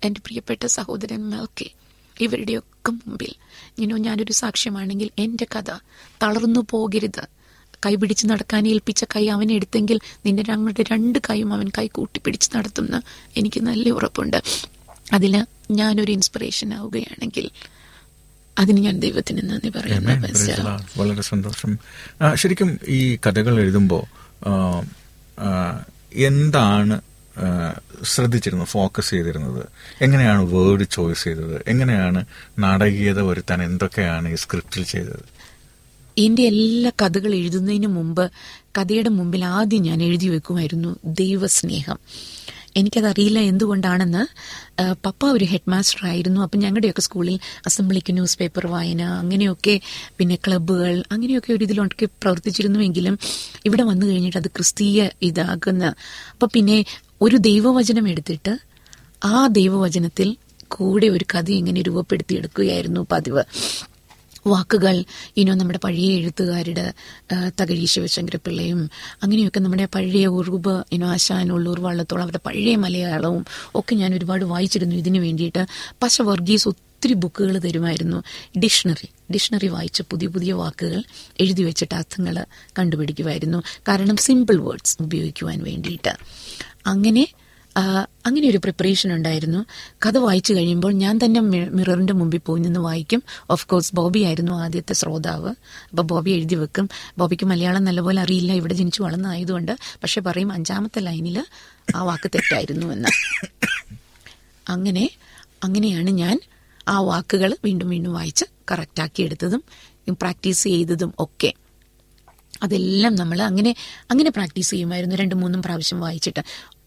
എന്റെ 0.03 0.21
പ്രിയപ്പെട്ട 0.25 0.65
സഹോദരൻ 0.65 1.29
മെൽക്കെ 1.29 1.73
ഇവരുടെയൊക്കെ 2.23 2.91
മുമ്പിൽ. 2.91 3.33
ഇനോ 3.77 3.97
ഞാനൊരു 3.97 4.33
സാക്ഷ്യമാണെങ്കിൽ 4.33 5.09
എന്റെ 5.19 5.47
കഥ 5.55 5.71
തളർന്നു 6.23 6.65
പോകരുത്. 6.69 7.23
കൈ 7.85 7.95
പിടിച്ച് 7.95 8.25
നടക്കാൻ 8.27 8.67
ഏൽപ്പിച്ച 8.67 9.03
കൈ 9.03 9.27
അവൻ 9.27 9.51
എടുത്തെങ്കിൽ 9.51 9.99
നിന്റെ 10.25 10.43
ഞങ്ങളുടെ 10.49 10.83
രണ്ട് 10.91 11.19
കൈയും 11.29 11.53
അവൻ 11.53 11.67
കൈ 11.77 11.87
കൂട്ടിപ്പിടിച്ച് 11.87 12.49
നടത്തുന്ന 12.55 13.01
എനിക്ക് 13.37 13.59
നല്ല 13.61 13.89
ഉറപ്പുണ്ട്. 13.89 14.37
അതിന് 15.13 15.41
ഞാനൊരു 15.71 16.11
ഇൻസ്പിറേഷൻ 16.11 16.73
ആവുകയാണെങ്കിൽ 16.73 17.49
അതിന് 18.59 18.77
ഞാൻ 18.77 18.99
ദൈവത്തിന് 18.99 19.49
നന്ദി 19.49 19.69
Lord. 19.69 20.81
വളരെ 20.97 21.21
സന്തോഷം. 21.21 21.71
ശരിക്കും 22.35 22.79
ഈ 22.87 23.17
കഥകൾ 23.27 23.59
എഴുതുമ്പോൾ 23.59 24.03
എന്താണ് 26.13 27.01
ശ്രദ്ധിച്ചിരുന്നത് 28.03 28.67
ഫോക്കസ് 28.67 29.09
ചെയ്തിരുന്നത്. 29.09 29.65
എങ്ങനെയാണ് 30.01 30.41
വേർഡ് 30.41 30.83
ചോയ്സ് 30.91 31.23
ചെയ്തത്? 31.23 31.63
എങ്ങനെയാണ് 31.67 32.25
നാടകീയത 32.59 33.21
വരുത്താൻ 33.21 33.63
എന്തൊക്കെയാണ് 33.63 34.29
ഈ 34.29 34.35
സ്ക്രിപ്റ്റിൽ 34.35 34.83
ചെയ്തത്? 34.83 35.25
എന്റെ 36.17 36.43
എല്ലാ 36.43 36.91
കഥകൾ 37.01 37.35
എഴുതുന്നതിന് 37.35 37.87
മുമ്പ് 37.87 38.31
കഥയുടെ 38.77 39.09
മുമ്പിൽ 39.09 39.45
ആദ്യം 39.45 39.81
ഞാൻ 39.81 40.03
എഴുതി 40.03 40.27
വെക്കുമായിരുന്നു 40.27 40.95
ദൈവസ്നേഹം. 41.05 41.97
എനിക്കതറിയില്ല 42.77 43.39
എന്തുകൊണ്ടാണെന്ന്. 43.39 44.23
പപ്പ 45.05 45.25
ഒരു 45.25 45.45
ഹെഡ് 45.45 45.69
മാസ്റ്റർ 45.69 46.07
ആയിരുന്നു. 46.07 46.41
അപ്പം 46.41 46.59
ഞങ്ങളുടെയൊക്കെ 46.59 47.01
സ്കൂളിൽ 47.01 47.39
അസംബ്ലിക്ക് 47.65 48.13
ന്യൂസ് 48.13 48.37
പേപ്പർ 48.37 48.67
വായന 48.67 49.01
അങ്ങനെയൊക്കെ 49.01 49.81
പിന്നെ 50.17 50.35
ക്ലബ്ബുകൾ 50.35 51.03
അങ്ങനെയൊക്കെ 51.11 51.53
ഒരു 51.53 51.63
ഇതിലൊക്കെ 51.63 52.05
പ്രവർത്തിച്ചിരുന്നുവെങ്കിലും 52.05 53.19
ഇവിടെ 53.65 53.83
വന്നു 53.83 54.05
കഴിഞ്ഞിട്ട് 54.05 54.37
അത് 54.37 54.47
ക്രിസ്തീയ 54.47 55.09
ഇതാകുന്ന 55.21 55.85
അപ്പം 56.31 56.49
പിന്നെ 56.53 56.85
ഒരു 57.23 57.37
ദൈവവചനം 57.37 58.05
എടുത്തിട്ട് 58.09 58.53
ആ 59.23 59.47
ദൈവവചനത്തിൽ 59.47 60.29
കൂടെ 60.67 61.07
ഒരു 61.07 61.25
കഥ 61.33 61.49
ഇങ്ങനെ 61.51 61.81
രൂപപ്പെടുത്തിയെടുക്കുകയായിരുന്നു 61.81 63.01
പതിവ്. 63.11 63.43
വാക്കുകൾ 64.47 64.95
ഇനോ 65.37 65.53
നമ്മുടെ 65.55 65.79
പഴയ 65.83 66.09
എഴുത്തുകാരുടെ 66.11 66.85
തകഴി 67.61 67.85
ശിവശങ്കരപ്പിള്ളയും 67.85 68.79
അങ്ങനെയൊക്കെ 69.23 69.59
നമ്മുടെ 69.59 69.85
പഴയ 69.95 70.27
ഉറുബ് 70.27 70.83
ഇനോ 70.91 71.07
ആശാൻ 71.07 71.51
ഉള്ളൂർ 71.51 71.79
വള്ളത്തോളം 71.79 72.23
അവരുടെ 72.23 72.41
പഴയ 72.45 72.75
മലയാളവും 72.75 73.43
ഒക്കെ 73.75 73.95
ഞാൻ 73.95 74.15
ഒരുപാട് 74.15 74.45
വായിച്ചിരുന്നു. 74.45 74.95
ഇതിനു 74.95 75.19
വേണ്ടിയിട്ട് 75.19 75.63
പശ 76.03 76.21
വർഗീസ് 76.21 76.67
ഒത്തിരി 77.03 77.13
ബുക്കുകൾ 77.13 77.57
തരുമായിരുന്നു. 77.57 78.23
ഡിക്ഷണറി. 78.59 79.09
ഡിക്ഷണറി 79.31 79.67
വായിച്ച് 79.67 80.03
പുതിയ 80.03 80.27
പുതിയ 80.27 80.53
വാക്കുകൾ 80.53 81.03
എഴുതി 81.39 81.63
വെച്ചിട്ട് 81.63 81.95
അർത്ഥങ്ങൾ 81.95 82.45
കണ്ടുപിടിക്കുമായിരുന്നു. 82.79 83.57
കാരണം 83.87 84.17
സിമ്പിൾ 84.17 84.57
വേർഡ്സ് 84.57 84.97
ഉപയോഗിക്കുവാൻ 85.01 85.63
വേണ്ടിയിട്ട്. 85.63 86.17
അങ്ങനെ 86.87 87.27
അങ്ങനെ 88.25 88.49
ഒരു 88.49 88.57
പ്രിപ്പറേഷൻ 88.57 89.13
ഉണ്ടായിരുന്നു. 89.13 89.65
കഥ 90.05 90.17
വായിച്ചു 90.17 90.53
കഴിയുമ്പോൾ 90.53 90.93
ഞാൻ 90.93 91.19
തന്നെ 91.25 91.41
മിററിന്റെ 91.41 91.75
മിററിന്റെ 91.75 92.13
മുമ്പിൽ 92.13 92.41
പോയി 92.45 92.61
നിന്ന് 92.61 92.79
വായിക്കും. 92.79 93.23
ഓഫ് 93.51 93.67
കോഴ്സ് 93.67 93.95
ബോബി 93.95 94.19
ആയിരുന്നു 94.19 94.51
ആദ്യത്തെ 94.51 94.93
ശ്രോതാവ്. 94.93 95.55
അപ്പോൾ 95.89 96.01
ബോബി 96.01 96.31
എഴുതി 96.31 96.55
വെക്കും. 96.55 96.89
ബോബിക്ക് 97.17 97.45
മലയാളം 97.45 97.83
നല്ലപോലെ 97.83 98.21
അറിയില്ല. 98.21 98.53
ഇവിടെ 98.53 98.73
ജനിച്ചു 98.73 99.03
വളർന്നതായതുകൊണ്ട് 99.03 99.77
പക്ഷെ 100.03 100.21
പറയും 100.21 100.51
അഞ്ചാമത്തെ 100.51 100.99
ലൈനിൽ 100.99 101.45
ആ 101.95 102.03
വാക്ക് 102.03 102.31
തെറ്റായിരുന്നു 102.35 102.93
എന്ന്. 102.93 103.09
അങ്ങനെ 104.69 105.09
അങ്ങനെയാണ് 105.63 106.09
ഞാൻ 106.09 106.39
ആ 106.87 106.99
വാക്കുകൾ 106.99 107.55
വീണ്ടും 107.63 107.89
വീണ്ടും 107.89 108.13
വായിച്ച് 108.13 108.45
കറക്റ്റാക്കി 108.71 109.23
എടുത്തതും 109.23 109.63
പ്രാക്ടീസ് 110.09 110.63
ചെയ്തതും 110.63 111.13
ഒക്കെ. 111.19 111.53
അതെല്ലാം 112.63 113.15
നമ്മൾ 113.15 113.41
അങ്ങനെ 113.41 113.75
അങ്ങനെ 114.11 114.29
പ്രാക്ടീസ് 114.29 114.69
ചെയ്യുമായിരുന്നു 114.69 115.15
രണ്ട് 115.15 115.35
മൂന്നും 115.35 115.63
പ്രാവശ്യം 115.63 115.99
വായിച്ചിട്ട്. 115.99 116.39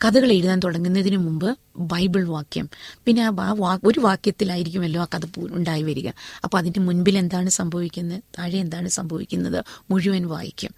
കഥകൾ 0.04 0.32
എഴുതാൻ 0.32 0.60
തുടങ്ങുന്നതിന് 0.60 1.16
മുമ്പ് 1.16 1.58
ബൈബിൾ 1.76 2.28
വാക്യം. 2.28 2.70
പിന്നെ 3.04 3.22
ആ 3.22 3.28
വാ- 3.28 3.80
ഒരു 3.84 4.00
വാക്യത്തിലായിരിക്കുമല്ലോ 4.00 5.02
ആ 5.02 5.04
കഥ 5.04 5.26
ഉണ്ടായി 5.38 5.82
വരിക. 5.82 6.08
അപ്പോൾ 6.44 6.58
അതിന്റെ 6.58 6.80
മുൻപിൽ 6.80 7.18
എന്താണ് 7.18 7.50
സംഭവിക്കുന്നത്? 7.50 8.22
താഴെ 8.38 8.58
എന്താണ് 8.58 8.88
സംഭവിക്കുന്നത്? 8.88 9.64
മുഴുവൻ 9.90 10.26
വായിക്കും. 10.26 10.70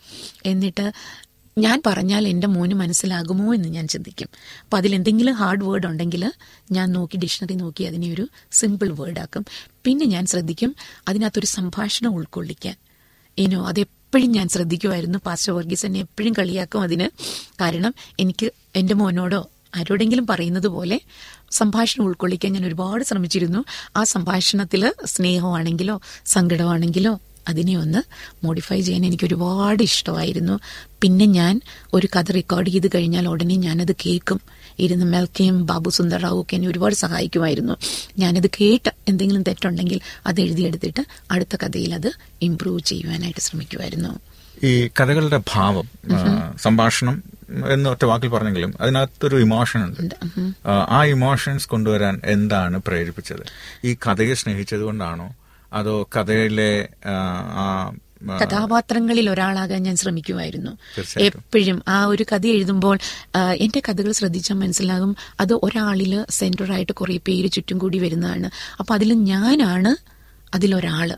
എന്നിട്ട് 0.47 0.93
ഞാൻ 1.59 1.83
പറഞ്ഞാൽ 1.87 2.29
എന്റെ 2.29 2.47
മോന് 2.47 2.75
മനസ്സിലാകുമോ 2.75 3.55
എന്ന് 3.55 3.69
ഞാൻ 3.69 3.89
ചിന്തിക്കും. 3.89 4.29
അപ്പം 4.65 4.77
അതിലെന്തെങ്കിലും 4.77 5.35
ഹാർഡ് 5.35 5.65
വേർഡ് 5.65 5.87
ഉണ്ടെങ്കിൽ 5.87 6.33
ഞാൻ 6.73 6.93
നോക്കി 6.93 7.17
ഡിക്ഷണറി 7.19 7.55
നോക്കി 7.55 7.85
അതിനെ 7.85 8.13
ഒരു 8.13 8.29
സിമ്പിൾ 8.53 8.91
വേർഡാക്കും 8.91 9.45
പിന്നെ 9.85 10.07
ഞാൻ 10.07 10.27
ശ്രദ്ധിക്കും 10.27 10.75
അതിനകത്തൊരു 11.09 11.47
സംഭാഷണം 11.47 12.15
ഉൾക്കൊള്ളിക്കാൻ. 12.15 12.77
ഇനോ 13.39 13.67
അതെപ്പോഴും 13.67 14.31
ഞാൻ 14.31 14.49
ശ്രദ്ധിക്കുമായിരുന്നു. 14.49 15.19
പാസ്റ്റർ 15.27 15.53
വർഗീസ് 15.53 15.87
എന്നെ 15.87 16.01
എപ്പോഴും 16.01 16.33
കളിയാക്കും 16.39 16.83
അതിന്. 16.83 17.09
കാരണം 17.61 17.95
എനിക്ക് 18.21 18.53
എന്റെ 18.77 18.95
മോനോടോ 18.95 19.51
ആരോടെങ്കിലും 19.77 20.27
പറയുന്നത് 20.27 20.69
പോലെ 20.69 21.01
സംഭാഷണം 21.51 22.05
ഉൾക്കൊള്ളിക്കാൻ 22.05 22.53
ഞാൻ 22.53 22.67
ഒരുപാട് 22.67 23.05
ശ്രമിച്ചിരുന്നു. 23.05 23.65
ആ 23.97 24.05
സംഭാഷണത്തിൽ 24.05 24.93
സ്നേഹമാണെങ്കിലോ 25.05 26.01
സങ്കടമാണെങ്കിലോ 26.27 27.21
അതിനെ 27.49 27.79
ഒന്ന് 27.79 28.03
മോഡിഫൈ 28.47 28.81
ചെയ്യാൻ 28.81 29.07
എനിക്ക് 29.07 29.25
ഒരുപാട് 29.25 29.83
ഇഷ്ടമായിരുന്നു. 29.83 30.61
പിന്നെ 31.03 31.27
ഞാൻ 31.27 31.61
ഒരു 31.95 32.09
കഥ 32.17 32.33
റെക്കോർഡ് 32.33 32.71
ചെയ്ത് 32.71 32.87
കഴിഞ്ഞാൽ 32.95 33.29
ഉടനെ 33.29 33.57
ഞാനത് 33.57 33.93
കേൾക്കും. 33.93 34.41
ഇരുന്ന് 34.79 35.05
മെൽക്കയും 35.05 35.67
ബാബു 35.67 35.91
സുന്ദറാവും 35.91 36.41
ഒക്കെ 36.41 36.55
എന്നെ 36.55 36.69
ഒരുപാട് 36.69 36.95
സഹായിക്കുമായിരുന്നു. 36.95 37.77
ഞാനത് 38.19 38.51
കേട്ട് 38.51 38.93
എന്തെങ്കിലും 39.09 39.43
തെറ്റുണ്ടെങ്കിൽ 39.43 40.01
അത് 40.27 40.41
എഴുതിയെടുത്തിട്ട് 40.41 41.07
അടുത്ത 41.31 41.57
കഥയിൽ 41.57 41.95
അത് 41.95 42.11
ഇംപ്രൂവ് 42.43 42.81
ചെയ്യുവാനായിട്ട് 42.81 43.41
ശ്രമിക്കുമായിരുന്നു. 43.41 44.21
ഈ 44.67 44.89
കഥകളുടെ 44.89 45.41
ഭാവം 45.55 45.89
സംഭാഷണം 46.59 47.23
എന്ന് 47.69 47.91
ഒറ്റ 47.91 48.05
വാക്കിൽ 48.05 48.29
പറഞ്ഞെങ്കിലും 48.29 48.75
അതിനകത്തൊരു 48.81 49.37
ഇമോഷൻ 49.37 49.85
ഉണ്ട്. 49.85 50.15
ആ, 50.67 50.87
ആ 50.91 51.05
ഇമോഷൻസ് 51.05 51.69
കൊണ്ടുവരാൻ 51.69 52.21
എന്താണ് 52.25 52.81
പ്രേരിപ്പിച്ചത്? 52.87 53.47
ഈ 53.85 53.95
കഥയെ 53.95 54.35
സ്നേഹിച്ചത് 54.35 54.81
കൊണ്ടാണോ 54.81 55.35
അതോ 55.73 56.09
കഥയിലെ 56.17 56.89
ആ, 57.07 57.15
കഥാപാത്രങ്ങളിൽ 58.41 59.31
ഒരാളാകാൻ 59.31 59.83
ഞാൻ 59.83 59.97
ശ്രമിക്കുമായിരുന്നു. 59.97 60.71
എപ്പോഴും 61.21 61.83
ആ 61.89 62.05
ഒരു 62.05 62.23
കഥ 62.33 62.47
എഴുതുമ്പോൾ 62.47 62.99
എന്റെ 63.57 63.83
കഥകൾ 63.89 64.13
ശ്രദ്ധിച്ചാൽ 64.13 64.57
മനസ്സിലാകും. 64.57 65.17
അത് 65.41 65.53
ഒരാളിൽ 65.63 66.25
സെന്ററായിട്ട് 66.31 66.93
കുറെ 66.93 67.17
പേര് 67.17 67.51
ചുറ്റും 67.51 67.79
കൂടി 67.79 67.99
വരുന്നതാണ്. 67.99 68.51
അപ്പൊ 68.81 68.95
അതിൽ 68.95 69.13
ഞാനാണ് 69.25 69.93
അതിലൊരാൾ. 70.55 71.11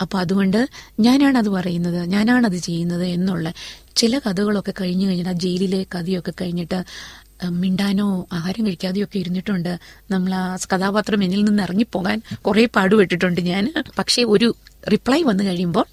അപ്പൊ 0.00 0.18
അതുകൊണ്ട് 0.18 0.68
ഞാനാണ് 1.00 1.38
അത് 1.38 1.48
പറയുന്നത് 1.48 2.06
ഞാനാണ് 2.06 2.46
അത് 2.46 2.56
ചെയ്യുന്നത് 2.56 3.06
എന്നുള്ള 3.06 3.52
ചില 3.96 4.18
കഥകളൊക്കെ 4.18 4.74
കഴിഞ്ഞു 4.80 5.06
കഴിഞ്ഞിട്ട് 5.06 5.30
ആ 5.30 5.38
ജയിലിലെ 5.38 5.86
കഥയൊക്കെ 5.94 6.32
കഴിഞ്ഞിട്ട് 6.40 6.78
മിണ്ടാനോ 7.44 8.26
ആഹാരം 8.32 8.66
കഴിക്കാതെയോ 8.66 9.04
ഒക്കെ 9.04 9.18
ഇരുന്നിട്ടുണ്ട്. 9.18 9.78
നമ്മൾ 10.10 10.34
ആ 10.34 10.56
കഥാപാത്രം 10.74 11.24
എന്നിൽ 11.24 11.44
നിന്ന് 11.44 11.62
ഇറങ്ങിപ്പോകാൻ 11.62 12.22
കുറെ 12.36 12.68
പാടുപെട്ടിട്ടുണ്ട് 12.76 13.40
ഞാൻ. 13.40 13.74
പക്ഷേ 13.98 14.24
ഒരു 14.24 14.54
റിപ്ലൈ 14.92 15.22
വന്നു 15.22 15.44
കഴിയുമ്പോൾ 15.44 15.84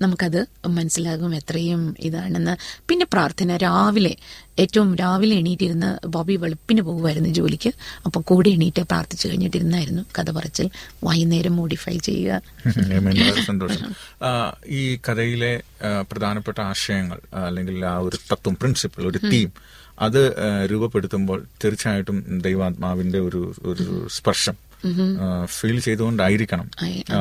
നമുക്കത് 0.00 0.46
മനസ്സിലാകും 0.66 1.34
എത്രയും 1.34 1.96
ഇതാണെന്ന്. 2.00 2.56
പിന്നെ 2.88 3.06
പ്രാർത്ഥന. 3.12 3.56
രാവിലെ 3.56 4.16
ഏറ്റവും 4.58 4.96
രാവിലെ 4.96 5.36
എണീറ്റിരുന്ന് 5.36 6.06
ബോബി 6.06 6.36
വെളുപ്പിന് 6.36 6.80
പോകുമായിരുന്നു 6.80 7.28
ജോലിക്ക്. 7.28 7.72
അപ്പോൾ 8.06 8.20
കൂടെ 8.20 8.50
എണീറ്റ് 8.50 8.82
പ്രാർത്ഥിച്ചു 8.82 9.28
കഴിഞ്ഞിട്ടിരുന്നായിരുന്നു 9.28 10.02
കഥ 10.18 10.30
പറച്ചിൽ. 10.30 10.70
വൈകുന്നേരം 11.04 11.56
മോഡിഫൈ 11.56 11.98
ചെയ്യുക. 11.98 12.42
സന്തോഷം. 13.46 13.94
ഈ 14.66 14.96
കഥയിലെ 14.96 15.62
പ്രധാനപ്പെട്ട 16.12 16.60
ആശയങ്ങൾ 16.60 17.20
അല്ലെങ്കിൽ 17.46 17.86
ആ 17.86 17.98
ഒരു 17.98 18.16
തത്വം 18.32 18.54
പ്രിൻസിപ്പിൾ 18.54 19.02
ഒരു 19.02 19.18
തീം 19.18 19.52
അത് 19.98 20.36
രൂപപ്പെടുത്തുമ്പോൾ 20.70 21.46
തീർച്ചയായിട്ടും 21.64 22.40
ദൈവാത്മാവിന്റെ 22.42 23.20
ഒരു 23.20 23.54
ഒരു 23.62 24.08
സ്പർശം 24.08 24.56
ഫീൽ 25.44 25.80
ചെയ്തുകൊണ്ടായിരിക്കണം. 25.80 26.70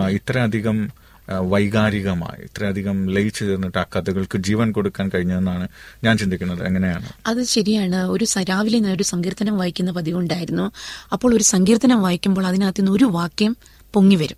ഇത്രയധികം 0.09 0.91
വൈകാരികമായി 1.51 2.41
ഇത്രയധികം 2.43 3.09
ലയിച്ചു 3.09 3.45
ചേർന്നിട്ട് 3.45 3.77
ആ 3.77 3.85
കഥകൾക്ക് 3.95 4.37
ജീവൻ 4.37 4.71
കൊടുക്കാൻ 4.71 5.09
കഴിഞ്ഞതെന്നാണ് 5.09 5.67
ഞാൻ 6.03 6.17
ചിന്തിക്കുന്നത്. 6.17 6.65
എങ്ങനെയാണ്? 6.65 7.07
അത് 7.27 7.43
ശരിയാണ്. 7.43 7.95
ഒരു 7.95 8.25
രാവിലെ 8.49 8.79
ഞാൻ 8.79 8.93
ഒരു 8.93 9.03
സങ്കീർത്തനം 9.03 9.57
വായിക്കുന്ന 9.57 9.91
പതിവുണ്ടായിരുന്നു. 9.91 10.71
അപ്പോൾ 11.13 11.35
ഒരു 11.35 11.43
സങ്കീർത്തനം 11.43 12.01
വായിക്കുമ്പോൾ 12.01 12.47
അതിനകത്ത് 12.47 12.81
നിന്ന് 12.81 12.91
ഒരു 12.91 13.03
വാക്യം 13.03 13.55
പൊങ്ങി 13.93 14.15
വരും. 14.15 14.37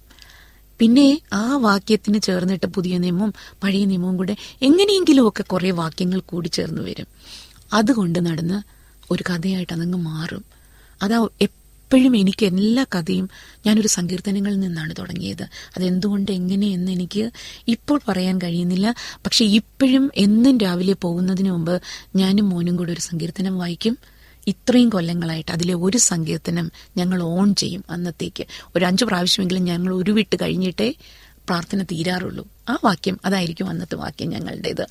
പിന്നെ 0.80 1.22
ആ 1.34 1.58
വാക്യത്തിന് 1.58 2.20
ചേർന്നിട്ട് 2.22 2.66
പുതിയ 2.66 2.98
നിയമവും 2.98 3.34
പഴയ 3.64 3.86
നിയമവും 3.86 4.18
കൂടെ 4.18 4.36
എങ്ങനെയെങ്കിലും 4.62 5.28
ഒക്കെ 5.28 5.44
കുറെ 5.44 5.72
വാക്യങ്ങൾ 5.72 6.20
കൂടി 6.20 6.48
ചേർന്ന് 6.48 6.82
വരും. 6.82 7.08
അതുകൊണ്ട് 7.74 8.26
നടന്ന് 8.26 8.86
ഒരു 9.14 9.24
കഥയായിട്ട് 9.30 9.74
അതങ്ങ് 9.74 9.98
മാറും. 9.98 10.46
അതാ 11.02 11.28
എപ്പോഴും 11.42 12.18
എനിക്ക് 12.18 12.46
എല്ലാ 12.46 12.84
കഥയും 12.84 13.30
ഞാനൊരു 13.66 13.88
സങ്കീർത്തനങ്ങളിൽ 13.88 14.60
നിന്നാണ് 14.60 14.94
തുടങ്ങിയത്. 15.00 15.44
അതെന്തുകൊണ്ട് 15.44 16.32
എങ്ങനെയെന്ന് 16.32 16.92
എനിക്ക് 16.92 17.32
ഇപ്പോൾ 17.68 18.00
പറയാൻ 18.08 18.38
കഴിയുന്നില്ല. 18.38 18.96
പക്ഷെ 19.02 19.46
ഇപ്പോഴും 19.46 20.12
എന്നും 20.16 20.58
രാവിലെ 20.58 20.94
പോകുന്നതിന് 20.94 21.52
മുമ്പ് 21.52 21.82
ഞാനും 22.16 22.50
മോനും 22.50 22.76
കൂടെ 22.76 22.92
ഒരു 22.92 23.00
സങ്കീർത്തനം 23.00 23.58
വായിക്കും. 23.58 23.98
ഇത്രയും 24.48 24.90
കൊല്ലങ്ങളായിട്ട് 24.90 25.52
അതിലെ 25.52 25.74
ഒരു 25.74 25.98
സങ്കീർത്തനം 25.98 26.72
ഞങ്ങൾ 26.98 27.24
ഓൺ 27.24 27.56
ചെയ്യും 27.56 27.84
അന്നത്തേക്ക്. 27.90 28.46
ഒരു 28.76 28.86
അഞ്ച് 28.86 29.06
പ്രാവശ്യമെങ്കിലും 29.06 29.64
ഞങ്ങൾ 29.64 29.94
ഉരുവിട്ട് 29.94 30.36
കഴിഞ്ഞിട്ടേ 30.42 30.94
പ്രാർത്ഥന 31.48 31.84
തീരാറുള്ളൂ. 31.84 32.55
ആ 32.70 32.78
വാക്യം 32.84 33.20
അതായിരിക്കും 33.26 33.70
അന്നത്തെ 33.70 33.96
വാക്യം 33.96 34.30
ഞങ്ങളുടെ 34.30 34.70
ഇത് 34.70 34.86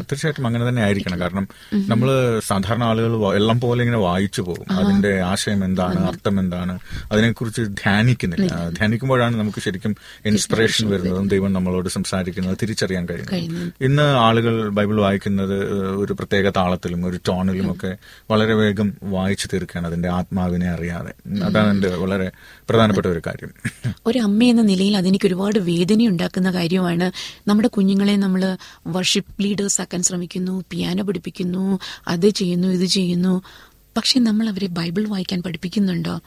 തീർച്ചയായിട്ടും 0.00 0.46
അങ്ങനെ 0.46 0.68
തന്നെ 0.68 0.82
ആയിരിക്കണം. 0.82 1.20
കാരണം 1.20 1.48
നമ്മൾ 1.74 2.40
സാധാരണ 2.46 2.84
ആളുകൾ 2.84 3.34
എല്ലാം 3.36 3.60
പോലെ 3.60 3.82
ഇങ്ങനെ 3.82 3.98
വായിച്ചു 3.98 4.42
പോകും. 4.42 4.72
അതിന്റെ 4.72 5.20
ആശയം 5.20 5.64
എന്താണ് 5.64 6.00
അർത്ഥം 6.06 6.40
എന്താണ് 6.40 6.78
അതിനെക്കുറിച്ച് 7.12 7.62
ധ്യാനിക്കുന്നില്ല. 7.62 8.68
ധ്യാനിക്കുമ്പോഴാണ് 8.68 9.36
നമുക്ക് 9.36 9.60
ശരിക്കും 9.60 9.96
ഇൻസ്പിറേഷൻ 10.26 10.90
വരുന്നതും 10.90 11.28
ദൈവം 11.28 11.52
നമ്മളോട് 11.52 11.88
സംസാരിക്കുന്നത് 11.88 12.56
തിരിച്ചറിയാൻ 12.62 13.06
കഴിയുന്നത്. 13.06 13.72
ഇന്ന് 13.84 14.02
ആളുകൾ 14.02 14.68
ബൈബിൾ 14.68 15.00
വായിക്കുന്നത് 15.00 15.56
ഒരു 15.96 16.12
പ്രത്യേക 16.12 16.50
താളത്തിലും 16.50 17.06
ഒരു 17.06 17.20
ടോണിലും 17.28 17.72
ഒക്കെ 17.72 17.96
വളരെ 18.30 18.54
വേഗം 18.54 18.94
വായിച്ചു 19.02 19.46
തീർക്കുകയാണ് 19.46 19.86
അതിന്റെ 19.86 20.08
ആത്മാവിനെ 20.08 20.68
അറിയാതെ. 20.68 21.42
അതാണ് 21.44 21.70
എന്റെ 21.70 21.88
വളരെ 21.88 22.30
പ്രധാനപ്പെട്ട 22.68 23.06
ഒരു 23.06 23.22
കാര്യം. 23.26 23.50
ഒരു 24.06 24.18
അമ്മ 24.18 24.42
എന്ന 24.44 24.62
നിലയിൽ 24.62 24.96
അതെനിക്ക് 24.96 25.26
ഒരുപാട് 25.26 25.58
വേദന 25.58 26.06
ഉണ്ടാക്കുന്ന 26.06 26.50
കാര്യമാണ്. 26.64 27.06
നമ്മുടെ 27.48 27.68
കുഞ്ഞുങ്ങളെ 27.68 28.16
നമ്മൾ 28.16 28.42
വർഷിപ്പ് 28.86 29.42
ലീഡേഴ്സ് 29.42 29.80
ആക്കാൻ 29.80 30.02
ശ്രമിക്കുന്നു 30.02 30.64
പിയാനോ 30.70 31.04
പഠിപ്പിക്കുന്നു 31.04 31.78
അത് 32.08 32.28
ചെയ്യുന്നു 32.28 32.68
ഇത് 32.68 32.86
ചെയ്യുന്നു. 32.96 33.42
പക്ഷെ 33.96 34.20
നമ്മൾ 34.20 34.48
അവരെ 34.48 34.66
ബൈബിൾ 34.66 35.08
വായിക്കാൻ 35.08 35.42
പഠിപ്പിക്കുന്നുണ്ടോ? 35.42 36.20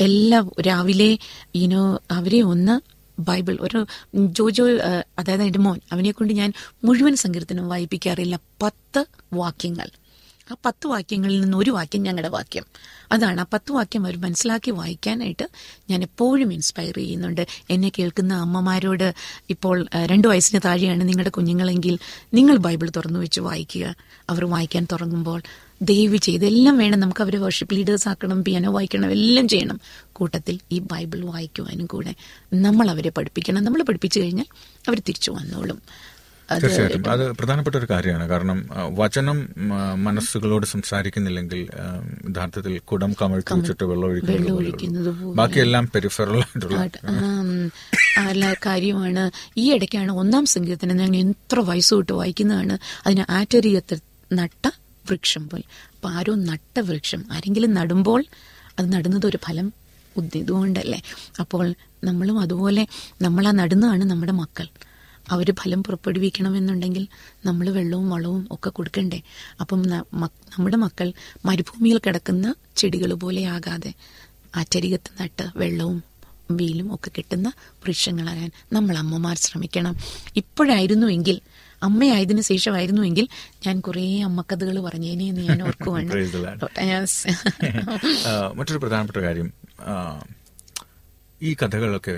എല്ലാ 0.00 0.38
രാവിലെ 0.66 1.18
ഈനോ 1.54 2.00
അവരെ 2.10 2.40
ഒന്ന് 2.40 2.74
ബൈബിൾ 3.20 3.58
ഒരു 3.60 3.86
ജോജോ 4.14 4.64
അതായത് 5.18 5.42
എന്റെ 5.42 5.58
മോൻ 5.58 5.78
അവനെ 5.92 6.10
കൊണ്ട് 6.10 6.32
ഞാൻ 6.34 6.50
മുഴുവൻ 6.84 7.16
സങ്കീർത്തനം 7.16 7.68
വായിപ്പിക്കാറില്ല. 7.68 8.38
പത്ത് 8.62 9.04
വാക്യങ്ങൾ. 9.32 9.88
ആ 10.50 10.56
പത്ത് 10.66 10.86
വാക്യങ്ങളിൽ 10.86 11.40
നിന്ന് 11.40 11.58
ഒരു 11.58 11.70
വാക്യം 11.70 12.02
ഞങ്ങളുടെ 12.02 12.28
വാക്യം. 12.28 12.64
അതാണ് 13.12 13.40
ആ 13.40 13.44
പത്ത് 13.52 13.72
വാക്യം 13.72 14.04
അവർ 14.04 14.16
മനസ്സിലാക്കി 14.16 14.70
വായിക്കാനായിട്ട് 14.70 15.48
ഞാൻ 15.90 16.02
എപ്പോഴും 16.02 16.52
ഇൻസ്പയർ 16.52 16.94
ചെയ്യുന്നുണ്ട്. 16.94 17.46
എന്നെ 17.70 17.92
കേൾക്കുന്ന 17.98 18.34
അമ്മമാരോട് 18.34 19.14
ഇപ്പോൾ 19.50 19.86
രണ്ട് 20.06 20.28
വയസ്സിന് 20.28 20.60
താഴെയാണ് 20.64 21.08
നിങ്ങളുടെ 21.08 21.30
കുഞ്ഞുങ്ങളെങ്കിൽ 21.30 21.98
നിങ്ങൾ 22.34 22.56
ബൈബിൾ 22.56 22.90
തുറന്നു 22.96 23.20
വെച്ച് 23.20 23.40
വായിക്കുക. 23.40 23.94
അവർ 24.30 24.44
വായിക്കാൻ 24.44 24.86
തുടങ്ങുമ്പോൾ 24.92 25.42
ദയവ് 25.82 26.16
ചെയ്ത് 26.16 26.46
എല്ലാം 26.46 26.78
വേണം. 26.78 27.00
നമുക്ക് 27.00 27.22
അവരെ 27.22 27.38
വർഷിപ്പ് 27.38 27.74
ലീഡേഴ്സ് 27.74 28.08
ആക്കണം 28.08 28.44
പിയാനോ 28.44 28.72
വായിക്കണം 28.72 29.10
എല്ലാം 29.10 29.48
ചെയ്യണം. 29.48 29.80
കൂട്ടത്തിൽ 30.12 30.60
ഈ 30.72 30.78
ബൈബിൾ 30.78 31.24
വായിക്കുവാനും 31.24 31.86
കൂടെ 31.86 32.14
നമ്മൾ 32.54 32.90
അവരെ 32.90 33.10
പഠിപ്പിക്കണം. 33.10 33.64
നമ്മൾ 33.64 33.82
പഠിപ്പിച്ചു 33.82 34.20
കഴിഞ്ഞാൽ 34.20 34.44
അവർ 34.88 34.98
തിരിച്ചു 34.98 35.30
വന്നോളും. 35.30 35.82
തീർച്ചയായിട്ടും. 36.50 37.10
അത് 37.14 37.22
പ്രധാനപ്പെട്ട 37.32 37.76
ഒരു 37.76 37.88
കാര്യമാണ്. 37.90 38.24
കാരണം 38.28 38.58
വചനം 39.00 39.38
മനസ്സുകളോട് 40.06 40.66
സംസാരിക്കുന്നില്ലെങ്കിൽ 40.66 41.60
യഥാർത്ഥത്തിൽ 42.30 42.74
കുടം 42.90 43.12
കമഴ്ത്തി 43.22 43.54
വെച്ചിട്ട് 43.54 43.84
വെള്ളം 43.84 44.06
ഒഴിക്കുന്നത് 44.08 44.52
പോലെ. 44.56 45.34
ബാക്കിയെല്ലാം 45.40 45.86
പെരിഫറൽ 45.94 46.36
ആയിട്ടുള്ള 46.36 46.78
ആം, 47.14 47.50
അല്ല 48.30 48.52
കാര്യമാണ്. 48.66 49.24
ഈ 49.56 49.66
ഇടയ്ക്കാണ് 49.74 50.12
ഒന്നാം 50.12 50.46
സംഗീതത്തിന് 50.54 50.98
ഞാൻ 51.00 51.16
എത്ര 51.16 51.60
വയസ്സ് 51.70 51.94
തൊട്ട് 51.94 52.12
വായിക്കുന്നതാണ്. 52.12 52.76
അതിന് 53.06 53.26
ആറ്റരിയത്തിൽ 53.30 54.00
നട്ട 54.32 54.64
വൃക്ഷം 55.10 55.44
പോൽ 55.48 55.62
അപ്പൊ 55.94 56.08
ആരോ 56.10 56.34
നട്ട 56.34 56.80
വൃക്ഷം. 56.80 57.20
ആരെങ്കിലും 57.32 57.70
നടുമ്പോൾ 57.74 58.24
അത് 58.78 58.92
നടുന്നത് 58.92 59.26
ഒരു 59.26 59.38
ഫലം 59.44 59.68
ഇതുകൊണ്ടല്ലേ. 60.40 60.98
അപ്പോൾ 61.40 61.74
നമ്മളും 62.04 62.36
അതുപോലെ 62.40 62.82
നമ്മളാ 63.22 63.50
നടുന്നതാണ് 63.52 64.04
നമ്മുടെ 64.10 64.32
മക്കൾ. 64.32 64.66
അവർ 65.30 65.52
ഫലം 65.52 65.84
പുറപ്പെടുവിക്കണമെന്നുണ്ടെങ്കിൽ 65.84 67.08
നമ്മൾ 67.44 67.70
വെള്ളവും 67.70 68.10
വളവും 68.10 68.48
ഒക്കെ 68.50 68.70
കൊടുക്കണ്ടേ. 68.70 69.22
അപ്പം 69.60 69.82
നമ്മുടെ 69.82 70.76
മക്കൾ 70.76 71.12
മരുഭൂമിയിൽ 71.44 71.98
കിടക്കുന്ന 71.98 72.54
ചെടികൾ 72.76 73.14
പോലെ 73.14 73.44
ആകാതെ 73.44 73.92
ആറ്റരികത്ത് 74.56 75.22
നട്ട് 75.22 75.46
വെള്ളവും 75.56 76.02
വെയിലും 76.50 76.94
ഒക്കെ 76.94 77.10
കിട്ടുന്ന 77.18 77.52
വൃക്ഷങ്ങളാകാൻ 77.68 78.50
നമ്മൾ 78.72 78.96
അമ്മമാർ 78.96 79.36
ശ്രമിക്കണം. 79.36 79.96
ഇപ്പോഴായിരുന്നുവെങ്കിൽ 80.36 81.40
അമ്മയായതിനു 81.82 82.40
ശേഷമായിരുന്നുവെങ്കിൽ 82.40 83.28
ഞാൻ 83.66 83.80
കുറേ 83.80 84.22
അമ്മക്കഥകൾ 84.22 84.80
പറഞ്ഞേനെ 84.80 85.24
എന്ന് 85.24 85.40
ഞാൻ 85.40 85.62
ഓർക്കുവാണ്. 85.62 86.08
മറ്റൊരു 88.58 88.78
പ്രധാനപ്പെട്ട 88.78 89.16
കാര്യം 89.16 89.52
ഈ 91.42 91.54
കഥകളൊക്കെ 91.54 92.16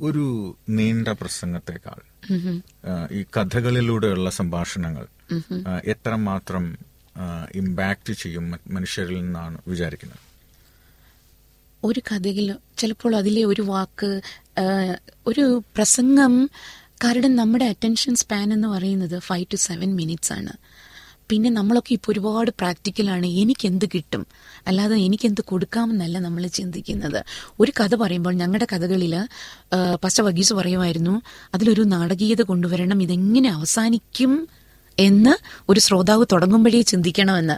ഒരു 0.00 0.56
നീണ്ട 0.68 1.08
പ്രസംഗത്തെക്കാൾ 1.08 2.00
ഈ 3.12 3.24
കഥകളിലൂടെയുള്ള 3.36 4.30
സംഭാഷണങ്ങൾ 4.30 5.06
എത്രമാത്രം 5.84 6.78
ഇമ്പാക്ട് 7.54 8.12
ചെയ്യും 8.12 8.50
മനുഷ്യരിൽ 8.50 9.18
നിന്നാണ് 9.20 9.58
വിചാരിക്കുന്നത്? 9.68 10.18
ഒരു 11.84 12.00
കഥയിൽ 12.00 12.54
ചിലപ്പോൾ 12.78 13.16
അതിലെ 13.16 13.44
ഒരു 13.44 13.62
വാക്ക് 13.62 14.20
ഒരു 15.26 15.62
പ്രസംഗം 15.76 16.50
കാരണം 17.04 17.36
നമ്മുടെ 17.36 17.64
അറ്റൻഷൻ 17.64 18.14
സ്പാൻ 18.14 18.52
എന്ന് 18.52 18.68
പറയുന്നത് 18.68 19.18
ഫൈവ് 19.18 19.46
ടു 19.52 19.56
സെവൻ 19.56 19.96
മിനിറ്റ്സ് 19.96 20.32
ആണ്. 20.32 20.52
പിന്നെ 21.30 21.50
നമ്മളൊക്കെ 21.50 21.92
ഇപ്പോൾ 21.92 22.12
ഒരുപാട് 22.12 22.50
പ്രാക്ടിക്കലാണ് 22.50 23.26
എനിക്കെന്ത് 23.26 23.86
കിട്ടും? 23.94 24.26
അല്ലാതെ 24.66 24.96
എനിക്കെന്ത് 24.96 25.40
കൊടുക്കാമെന്നല്ല 25.40 26.18
നമ്മൾ 26.18 26.46
ചിന്തിക്കുന്നത്. 26.46 27.20
ഒരു 27.60 27.72
കഥ 27.80 27.94
പറയുമ്പോൾ 27.94 28.34
ഞങ്ങളുടെ 28.34 28.66
കഥകളിൽ 28.72 29.14
പച്ച 30.04 30.20
വഗീസ് 30.20 30.52
പറയുമായിരുന്നു 30.52 31.22
അതിലൊരു 31.54 31.82
നാടകീയത 31.94 32.42
കൊണ്ടുവരണം. 32.42 33.02
ഇതെങ്ങനെ 33.02 33.50
അവസാനിക്കും 33.50 34.48
എന്ന് 34.98 35.32
ഒരു 35.70 35.80
ശ്രോതാവ് 35.80 36.24
തുടങ്ങുമ്പോഴേ 36.32 36.80
ചിന്തിക്കണമെന്ന്. 36.80 37.56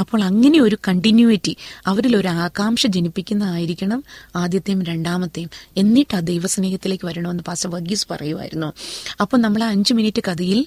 അപ്പോൾ 0.00 0.20
അങ്ങനെ 0.24 0.58
ഒരു 0.60 0.76
കണ്ടിന്യൂറ്റി 0.88 1.56
അവരിൽ 1.86 2.16
ഒരു 2.16 2.28
ആകാംക്ഷ 2.28 2.86
ജനിപ്പിക്കുന്നതായിരിക്കണം 2.86 4.04
ആദ്യത്തെയും 4.36 4.82
രണ്ടാമത്തെയും. 4.82 5.50
എന്നിട്ട് 5.76 6.16
ആ 6.16 6.20
ദൈവസ്നേഹത്തിലേക്ക് 6.20 7.06
വരണമെന്ന് 7.06 7.42
പാസ്റ്റർ 7.42 7.70
വർഗീസ് 7.70 8.06
പറയുമായിരുന്നു. 8.10 8.72
അപ്പോൾ 9.20 9.36
നമ്മൾ 9.36 9.64
അഞ്ച് 9.64 9.94
മിനിറ്റ് 9.94 10.22
കഥയിൽ 10.28 10.66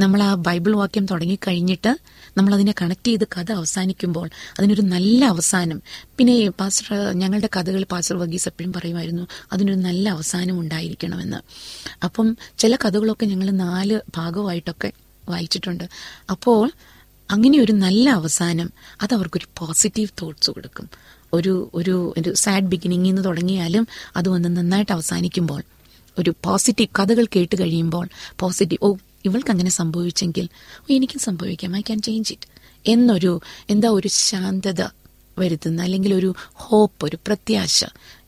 നമ്മൾ 0.00 0.22
ആ 0.22 0.34
ബൈബിൾ 0.34 0.72
വാക്യം 0.72 1.06
തുടങ്ങിക്കഴിഞ്ഞിട്ട് 1.06 1.92
നമ്മൾ 2.38 2.54
അതിനെ 2.54 2.74
കണക്ട് 2.82 3.06
ചെയ്ത് 3.06 3.24
കഥ 3.24 3.52
അവസാനിക്കുമ്പോൾ 3.52 4.30
അതിനൊരു 4.58 4.82
നല്ല 4.82 5.24
അവസാനം. 5.24 5.82
പിന്നെ 6.18 6.48
പാസ്റ്റർ 6.48 7.12
ഞങ്ങളുടെ 7.12 7.48
കഥകൾ 7.56 7.84
പാസ്റ്റർ 7.84 8.16
വർഗീസ് 8.16 8.48
എപ്പോഴും 8.48 8.72
പറയുമായിരുന്നു 8.72 9.26
അതിനൊരു 9.52 9.78
നല്ല 9.78 10.08
അവസാനം 10.08 10.60
ഉണ്ടായിരിക്കണമെന്ന്. 10.60 11.40
അപ്പം 12.04 12.36
ചില 12.58 12.76
കഥകളൊക്കെ 12.76 13.26
ഞങ്ങൾ 13.26 13.50
നാല് 13.50 14.00
ഭാഗമായിട്ടൊക്കെ 14.16 14.92
വായിച്ചിട്ടുണ്ട്. 15.28 15.84
അപ്പോൾ 16.30 16.72
അങ്ങനെ 17.30 17.58
ഒരു 17.58 17.72
നല്ല 17.72 18.10
അവസാനം 18.10 18.72
അത് 19.02 19.14
അവർക്കൊരു 19.14 19.46
പോസിറ്റീവ് 19.58 20.08
തോട്ട്സ് 20.22 20.50
കൊടുക്കും. 20.50 20.88
ഒരു 21.32 21.70
ഒരു 21.74 22.14
ഒരു 22.18 22.34
സാഡ് 22.34 22.64
ബിഗിനിങ്ങിൽ 22.64 23.08
നിന്ന് 23.08 23.24
തുടങ്ങിയാലും 23.24 23.86
അത് 24.16 24.28
വന്ന് 24.28 24.56
നന്നായിട്ട് 24.56 24.92
അവസാനിക്കുമ്പോൾ 24.92 25.62
ഒരു 26.18 26.34
പോസിറ്റീവ് 26.44 26.88
കഥകൾ 26.98 27.26
കേട്ട് 27.36 27.56
കഴിയുമ്പോൾ 27.60 28.08
പോസിറ്റീവ് 28.40 28.84
ഓ 28.84 28.96
ഇവൾക്ക് 29.26 29.50
അങ്ങനെ 29.50 29.70
സംഭവിച്ചെങ്കിൽ 29.70 30.46
എനിക്കും 30.90 31.20
സംഭവിക്കാം. 31.20 31.76
ഐ 31.76 31.80
ക്യാൻ 31.80 32.00
ചേഞ്ച് 32.02 32.32
ഇറ്റ് 32.32 32.48
എന്നൊരു 32.86 33.32
എന്താ 33.70 33.88
ഒരു 33.88 34.08
ശാന്തത 34.08 34.82
വരുത്തുന്ന 35.38 35.80
അല്ലെങ്കിൽ 35.82 36.12
ഒരു 36.14 36.30
ഹോപ്പ് 36.66 37.02
ഒരു 37.06 37.16
പ്രത്യാശ. 37.26 37.78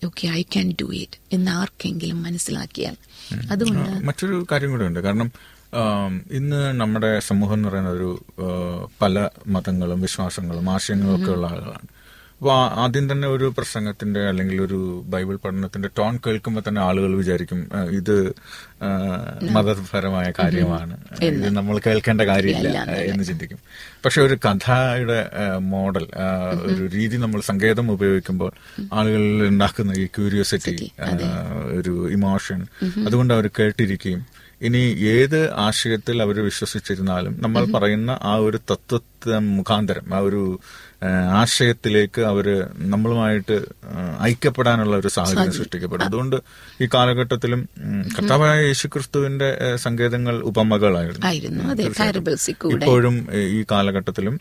Okay 0.06 0.24
I 0.28 0.42
can 0.42 0.66
do 0.80 0.88
it 1.02 1.18
എന്ന് 1.32 1.50
ആർക്കെങ്കിലും 1.50 2.18
മനസ്സിലാക്കിയാൽ. 2.22 2.96
അതുകൊണ്ട് 3.50 3.90
മറ്റൊരു 4.06 4.46
കാര്യം 4.52 4.70
കൂടെ 4.70 4.84
ഉണ്ട്. 4.84 5.00
കാരണം 5.00 5.30
ഇന്ന് 6.32 6.60
നമ്മുടെ 6.80 7.10
സമൂഹം 7.20 7.54
എന്ന് 7.54 7.68
പറയുന്ന 7.68 7.90
ഒരു 7.90 8.10
പല 9.02 9.14
മതങ്ങളും 9.46 10.00
വിശ്വാസങ്ങളും 10.00 10.66
ആശയങ്ങളും 10.70 11.14
ഒക്കെ 11.16 11.30
ഉള്ള 11.32 11.46
ആളുകളാണ്. 11.46 11.88
അപ്പോൾ 12.38 12.56
ആദ്യം 12.80 13.12
തന്നെ 13.12 13.28
ഒരു 13.28 13.46
പ്രസംഗത്തിന്റെ 13.56 14.20
അല്ലെങ്കിൽ 14.20 14.62
ഒരു 14.62 15.04
ബൈബിൾ 15.06 15.36
പഠനത്തിന്റെ 15.36 15.88
ടോൺ 15.98 16.18
കേൾക്കുമ്പോൾ 16.26 16.62
തന്നെ 16.68 16.80
ആളുകൾ 16.80 17.16
വിചാരിക്കും 17.16 17.60
ഇത് 17.90 18.34
മതപരമായ 19.50 20.32
കാര്യമാണ്. 20.38 20.96
ഇത് 21.22 21.48
നമ്മൾ 21.56 21.80
കേൾക്കേണ്ട 21.86 22.20
കാര്യമില്ല 22.20 22.78
എന്ന് 22.84 23.24
ചിന്തിക്കും. 23.24 23.58
പക്ഷെ 24.04 24.22
ഒരു 24.22 24.34
കഥയുടെ 24.34 25.30
മോഡൽ 25.58 26.06
ഒരു 26.62 26.86
രീതി 26.86 27.16
നമ്മൾ 27.16 27.40
സങ്കേതം 27.40 27.92
ഉപയോഗിക്കുമ്പോൾ 27.92 28.52
ആളുകളിൽ 28.92 29.46
ഉണ്ടാക്കുന്ന 29.48 29.92
ഈ 29.92 30.06
ക്യൂരിയോസിറ്റി 30.06 30.90
ഒരു 31.78 32.10
ഇമോഷൻ 32.10 32.66
അതുകൊണ്ട് 33.06 33.34
അവർ 33.34 33.50
കേട്ടിരിക്കുകയും 33.58 34.26
ഇനി 34.62 34.96
ഏത് 35.08 35.52
ആശയത്തിൽ 35.52 36.22
അവർ 36.22 36.44
വിശ്വസിച്ചിരുന്നാലും 36.44 37.36
നമ്മൾ 37.40 37.72
പറയുന്ന 37.72 38.18
ആ 38.22 38.34
ഒരു 38.34 38.56
തത്വത്തെ 38.70 39.38
മുഖാന്തരം 39.38 40.14
ആ 40.14 40.18
ഒരു 40.18 40.60
ആശയത്തിലേക്ക് 41.32 42.20
അവർ 42.22 42.46
നമ്മളുമായിട്ട് 42.76 43.56
ഐക്യപ്പെടാനുള്ള 44.22 44.96
ഒരു 44.96 45.08
സാഹചര്യം 45.08 45.52
സൃഷ്ടിക്കപ്പെടും. 45.52 46.04
അതുകൊണ്ട് 46.04 46.36
ഈ 46.80 46.88
കാലഘട്ടത്തിലും 46.94 47.68
കർത്താവായ 48.18 48.64
യേശുക്രിസ്തുവിന്റെ 48.66 49.76
സങ്കേതങ്ങൾ 49.76 50.36
ഉപമകളായിരുന്നു. 50.42 51.26
ഇപ്പോഴും 52.86 53.28
ഈ 53.34 53.58
ഈ 53.58 53.64
കാലഘട്ടത്തിലും 53.88 54.40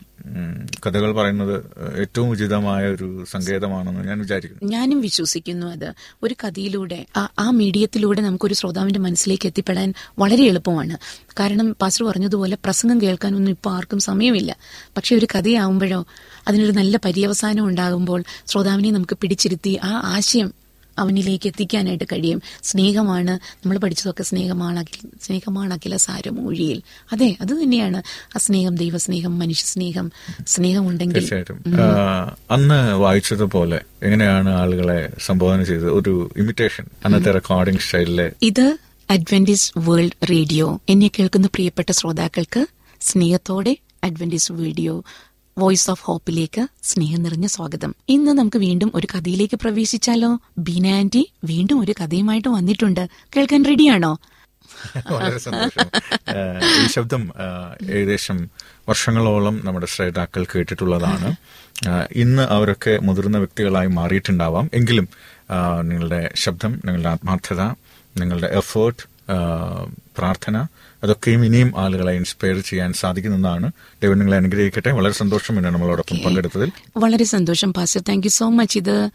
കഥകൾ 0.86 1.12
പറയുന്നത് 1.12 1.64
ഏറ്റവും 2.00 2.30
ഉചിതമായ 2.30 2.88
ഒരു 2.88 3.24
സങ്കേതമാണെന്ന് 3.30 4.00
ഞാൻ 4.00 4.18
വിചാരിക്കുന്നു. 4.18 4.72
ഞാനും 4.72 5.00
വിശ്വസിക്കുന്നു 5.00 5.66
അത്. 5.66 5.92
ഒരു 6.22 6.34
കഥയിലൂടെ 6.44 7.06
ആ- 7.38 7.50
മീഡിയത്തിലൂടെ 7.50 8.20
നമുക്കൊരു 8.20 8.54
ശ്രോതാവിന്റെ 8.54 9.00
മനസ്സിലേക്ക് 9.00 9.46
എത്തിപ്പെടാൻ 9.46 9.94
വളരെ 10.18 10.44
എളുപ്പമാണ്. 10.44 10.96
കാരണം 11.40 11.76
പാസ്റ്റർ 11.80 12.06
പറഞ്ഞതുപോലെ 12.06 12.56
പ്രസംഗം 12.64 13.00
കേൾക്കാനൊന്നും 13.00 13.52
ഇപ്പോൾ 13.52 13.74
ആർക്കും 13.74 13.98
സമയമില്ല. 13.98 14.56
പക്ഷെ 14.96 15.16
ഒരു 15.16 15.26
കഥയാവുമ്പോഴോ 15.34 16.06
അതിനൊരു 16.48 16.72
നല്ല 16.72 16.96
പര്യവസാനം 17.04 17.66
ഉണ്ടാകുമ്പോൾ 17.66 18.24
ശ്രോതാവിനെ 18.46 18.90
നമുക്ക് 18.90 19.16
പിടിച്ചിരുത്തി 19.20 19.78
ആ 19.84 20.00
ആശയം 20.04 20.67
അവനിലേക്ക് 20.98 21.46
എത്തിക്കാനായിട്ട് 21.48 22.06
കഴിയും. 22.12 22.40
സ്നേഹമാണ് 22.62 23.32
നമ്മൾ 23.56 23.78
പഠിച്ചതൊക്കെ 23.78 24.22
സ്നേഹമാണ് 24.22 24.84
സ്നേഹമാണ് 25.22 25.72
അഖില 25.74 25.96
സാരമൂഴിയിൽ 25.96 26.78
അതെ 27.12 27.30
അത് 27.40 27.52
തന്നെയാണ്. 27.62 28.00
ആ 28.36 28.38
സ്നേഹം 28.38 28.74
ദൈവസ്നേഹം 28.76 29.38
മനുഷ്യ 29.38 29.66
സ്നേഹം 29.66 30.06
സ്നേഹമുണ്ടെങ്കിൽ 30.46 31.26
അന്ന് 32.50 32.80
വായിച്ചതുപോലെ 33.04 33.80
എങ്ങനെയാണ് 34.02 34.50
ആളുകളെ 34.50 35.00
സംബോധന 35.26 35.62
ചെയ്തത്? 35.62 35.90
ഒരു 35.90 36.12
ഇമിറ്റേഷൻ 36.36 36.84
അന്നത്തെ 37.04 37.30
റെക്കോർഡിംഗ് 37.30 37.80
സ്റ്റൈലിലെ 37.80 38.28
ഇത് 38.42 38.66
അഡ്വന്റിസ് 39.10 39.68
വേൾഡ് 39.78 40.18
റേഡിയോ 40.30 40.66
എന്നെ 40.88 41.08
കേൾക്കുന്ന 41.18 41.46
പ്രിയപ്പെട്ട 41.46 41.90
ശ്രോതാക്കൾക്ക് 41.90 42.62
സ്നേഹത്തോടെ 43.00 43.72
അഡ്വന്റിസ് 44.04 44.52
വീഡിയോ 44.52 44.94
വോയിസ് 45.58 45.90
ഓഫ് 45.90 46.04
ഹോപ്പിലേക്ക് 46.04 46.68
സ്നേഹം 46.82 47.22
നിറഞ്ഞ 47.22 47.46
സ്വാഗതം. 47.46 47.94
ഇന്ന് 48.08 48.32
നമുക്ക് 48.32 48.56
വീണ്ടും 48.56 48.92
ഒരു 48.94 49.06
കഥയിലേക്ക് 49.14 49.56
പ്രവേശിച്ചാലോ? 49.56 50.40
ബീന 50.58 50.86
ആന്റി 50.86 51.32
വീണ്ടും 51.44 51.80
ഒരു 51.80 51.92
കഥയുമായിട്ട് 51.92 52.48
വന്നിട്ടുണ്ട്. 52.48 53.08
കേൾക്കാൻ 53.36 53.64
റെഡിയാണോ? 53.64 54.18
വളരെ 55.12 55.38
സന്തോഷം. 55.38 55.86
ഈ 56.84 56.86
ശബ്ദം 56.86 57.32
ഏകദേശം 57.90 58.50
വർഷങ്ങളോളം 58.88 59.60
നമ്മുടെ 59.64 59.86
ശ്രേതാക്കൾ 59.86 60.46
കേട്ടിട്ടുള്ളതാണ്. 60.56 61.36
ഇന്ന് 62.16 62.42
അവരൊക്കെ 62.42 62.98
മുതിർന്ന 62.98 63.38
വ്യക്തികളായി 63.38 63.86
മാറിയിട്ടുണ്ടാവാം. 63.86 64.70
എങ്കിലും 64.74 65.08
നിങ്ങളുടെ 65.80 66.30
ശബ്ദം 66.34 66.72
നിങ്ങളുടെ 66.72 67.08
ആത്മാർത്ഥത 67.08 67.60
നിങ്ങളുടെ 68.16 68.46
എഫേർട്ട് 68.46 69.02
പ്രാർത്ഥന 70.18 70.66
അതൊക്കെയും 71.04 71.44
ഇനിയും 71.44 71.72
ആളുകളെ 71.76 72.12
ഇൻസ്പയർ 72.12 72.58
ചെയ്യാൻ 72.60 72.92
സാധിക്കുന്നതാണ് 72.92 73.72
ദൈവം 74.02 74.18
നിങ്ങളെ 74.18 74.36
അനുഗ്രഹിക്കട്ടെ. 74.36 74.90
വളരെ 74.90 75.12
സന്തോഷം 75.12 75.54
പിന്നെ 75.54 75.70
നമ്മളോടൊപ്പം 75.70 76.18
പങ്കെടുത്തതിൽ. 76.26 76.72
വളരെ 76.96 77.24
സന്തോഷം 77.24 77.74
pastor. 77.74 78.02
Thank 78.08 78.26
you 78.26 78.30
so 78.30 78.48
much 78.48 78.78
ഇത് 78.78 79.10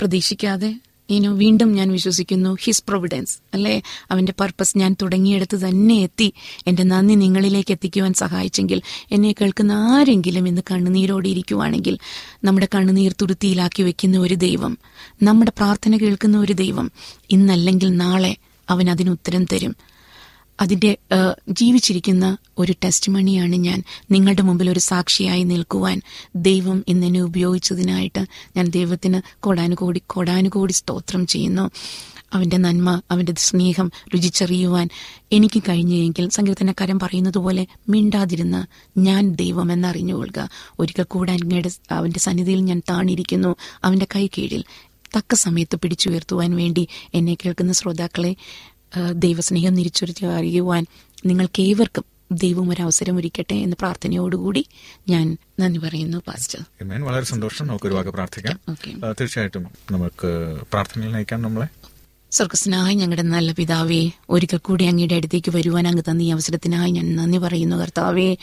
പ്രതീക്ഷിക്കാതെ 0.00 0.80
ഇനോ 1.10 1.32
വീണ്ടും 1.32 1.72
ഞാൻ 1.72 1.92
വിശ്വസിക്കുന്നു. 1.92 2.56
ഹിസ് 2.60 2.82
പ്രൊവിഡൻസ് 2.88 3.38
അല്ലെ? 3.54 3.82
അവന്റെ 4.10 4.34
പർപ്പസ് 4.40 4.78
ഞാൻ 4.78 4.96
തുടങ്ങിയെടുത്ത് 5.02 5.56
തന്നെ 5.56 5.94
എത്തി. 5.94 6.32
എന്റെ 6.66 6.82
നന്ദി 6.82 7.14
നിങ്ങളിലേക്ക് 7.14 7.72
എത്തിക്കുവാൻ 7.72 8.14
സഹായിച്ചെങ്കിൽ 8.14 8.82
എന്നെ 9.12 9.32
കേൾക്കുന്ന 9.32 9.72
ആരെങ്കിലും 9.72 10.48
ഇന്ന് 10.48 10.62
കണ്ണുനീരോടെ 10.70 11.28
ഇരിക്കുവാണെങ്കിൽ 11.28 11.98
നമ്മുടെ 12.44 12.68
കണ്ണുനീർ 12.74 13.14
തുരുത്തിയിലാക്കി 13.22 13.82
വെക്കുന്ന 13.82 14.18
ഒരു 14.18 14.34
ദൈവം 14.34 14.78
നമ്മുടെ 15.22 15.52
പ്രാർത്ഥന 15.56 15.96
കേൾക്കുന്ന 15.96 16.38
ഒരു 16.38 16.52
ദൈവം 16.52 16.92
ഇന്നല്ലെങ്കിൽ 17.30 17.96
നാളെ 17.96 18.36
അവൻ 18.70 18.90
അതിന് 18.90 19.10
ഉത്തരം 19.10 19.44
തരും. 19.44 19.76
അതിന്റെ 20.60 20.90
ജീവിച്ചിരിക്കുന്ന 21.48 22.26
ഒരു 22.58 22.74
ടെസ്റ്റ് 22.84 23.12
മണിയാണ് 23.12 23.56
ഞാൻ. 23.56 23.82
നിങ്ങളുടെ 24.10 24.42
മുമ്പിൽ 24.42 24.70
ഒരു 24.70 24.78
സാക്ഷിയായി 24.78 25.42
നിൽക്കുവാൻ 25.42 26.02
ദൈവം 26.36 26.84
ഇന്നെന്നെ 26.88 27.20
ഉപയോഗിച്ചതിനായിട്ട് 27.20 28.26
ഞാൻ 28.56 28.66
ദൈവത്തിന് 28.68 29.20
കോടാനുകോടി 29.40 30.02
കോടാനുകോടി 30.06 30.72
സ്തോത്രം 30.72 31.26
ചെയ്യുന്നു. 31.26 31.70
അവന്റെ 32.32 32.56
നന്മ 32.56 33.02
അവന്റെ 33.10 33.34
സ്നേഹം 33.38 33.92
രുചിച്ചറിയുവാൻ 34.14 34.88
എനിക്ക് 35.32 35.62
കഴിഞ്ഞെങ്കിൽ 35.68 36.28
സങ്കീർത്തനക്കാരൻ 36.28 36.98
പറയുന്നത് 36.98 37.38
പോലെ 37.38 37.66
മിണ്ടാതിരുന്ന 37.88 38.66
ഞാൻ 38.98 39.30
ദൈവം 39.30 39.72
എന്നറിഞ്ഞുകൊള്ളുക 39.72 40.48
ഒരിക്കൽ 40.78 41.02
കൂടെ 41.02 41.32
അങ്ങയുടെ 41.32 41.70
അവന്റെ 41.90 42.20
സന്നിധിയിൽ 42.20 42.60
ഞാൻ 42.60 42.82
താണിരിക്കുന്നു. 42.90 43.56
അവന്റെ 43.84 44.06
കൈ 44.14 44.26
കീഴിൽ 44.26 44.64
തക്ക 45.16 45.34
സമയത്ത് 45.34 45.76
പിടിച്ചുയർത്തുവാൻ 45.76 46.56
വേണ്ടി 46.56 46.88
എന്നെ 47.14 47.34
കേൾക്കുന്ന 47.34 47.72
ശ്രോതാക്കളെ 47.72 48.36
ദൈവസ്നേഹം 49.12 49.76
തിരിച്ചറിച്ച് 49.76 50.26
അറിയുവാൻ 50.26 50.86
നിങ്ങൾക്ക് 51.26 51.62
ഏവർക്കും 51.62 52.04
ദൈവം 52.32 52.70
ഒരു 52.70 52.82
അവസരം 52.82 53.16
ഒരുക്കട്ടെ 53.16 53.54
എന്ന 53.54 53.76
പ്രാർത്ഥനയോടുകൂടി 53.80 54.66
ഞാൻ 55.08 55.36
നന്ദി 55.60 55.78
പറയുന്നു 55.78 56.18
പാസ്റ്റർ. 56.18 56.64
വളരെ 57.02 57.24
സന്തോഷം. 57.24 57.66
നമുക്ക് 57.66 57.86
ഒരു 57.86 57.94
വാക്ക് 57.94 58.10
പ്രാർത്ഥിക്കാം. 58.10 58.58
തീർച്ചയായിട്ടും 59.20 59.62
നമുക്ക് 59.62 60.60
പ്രാർത്ഥനയിൽ 60.72 61.12
നയിക്കാം 61.12 61.42
നമ്മളെ. 61.42 61.66
സ്വർഗസ്നായി 62.30 62.94
ഞങ്ങളുടെ 62.94 63.22
നല്ല 63.22 63.52
പിതാവേ 63.52 64.10
ഒരിക്കൽ 64.30 64.56
കൂടി 64.56 64.84
അങ്ങയുടെ 64.84 65.14
അടുത്തേക്ക് 65.14 65.56
വരുവാൻ 65.56 65.88
അങ്ങ് 65.88 66.02
തന്ന 66.10 66.22
ഈ 66.22 66.30
അവസരത്തിനായി 66.30 66.90
ഞാൻ 66.90 67.16
നന്ദി 67.16 67.38
പറയുന്നു 67.38 67.76
കർത്താവേ. 67.76 68.36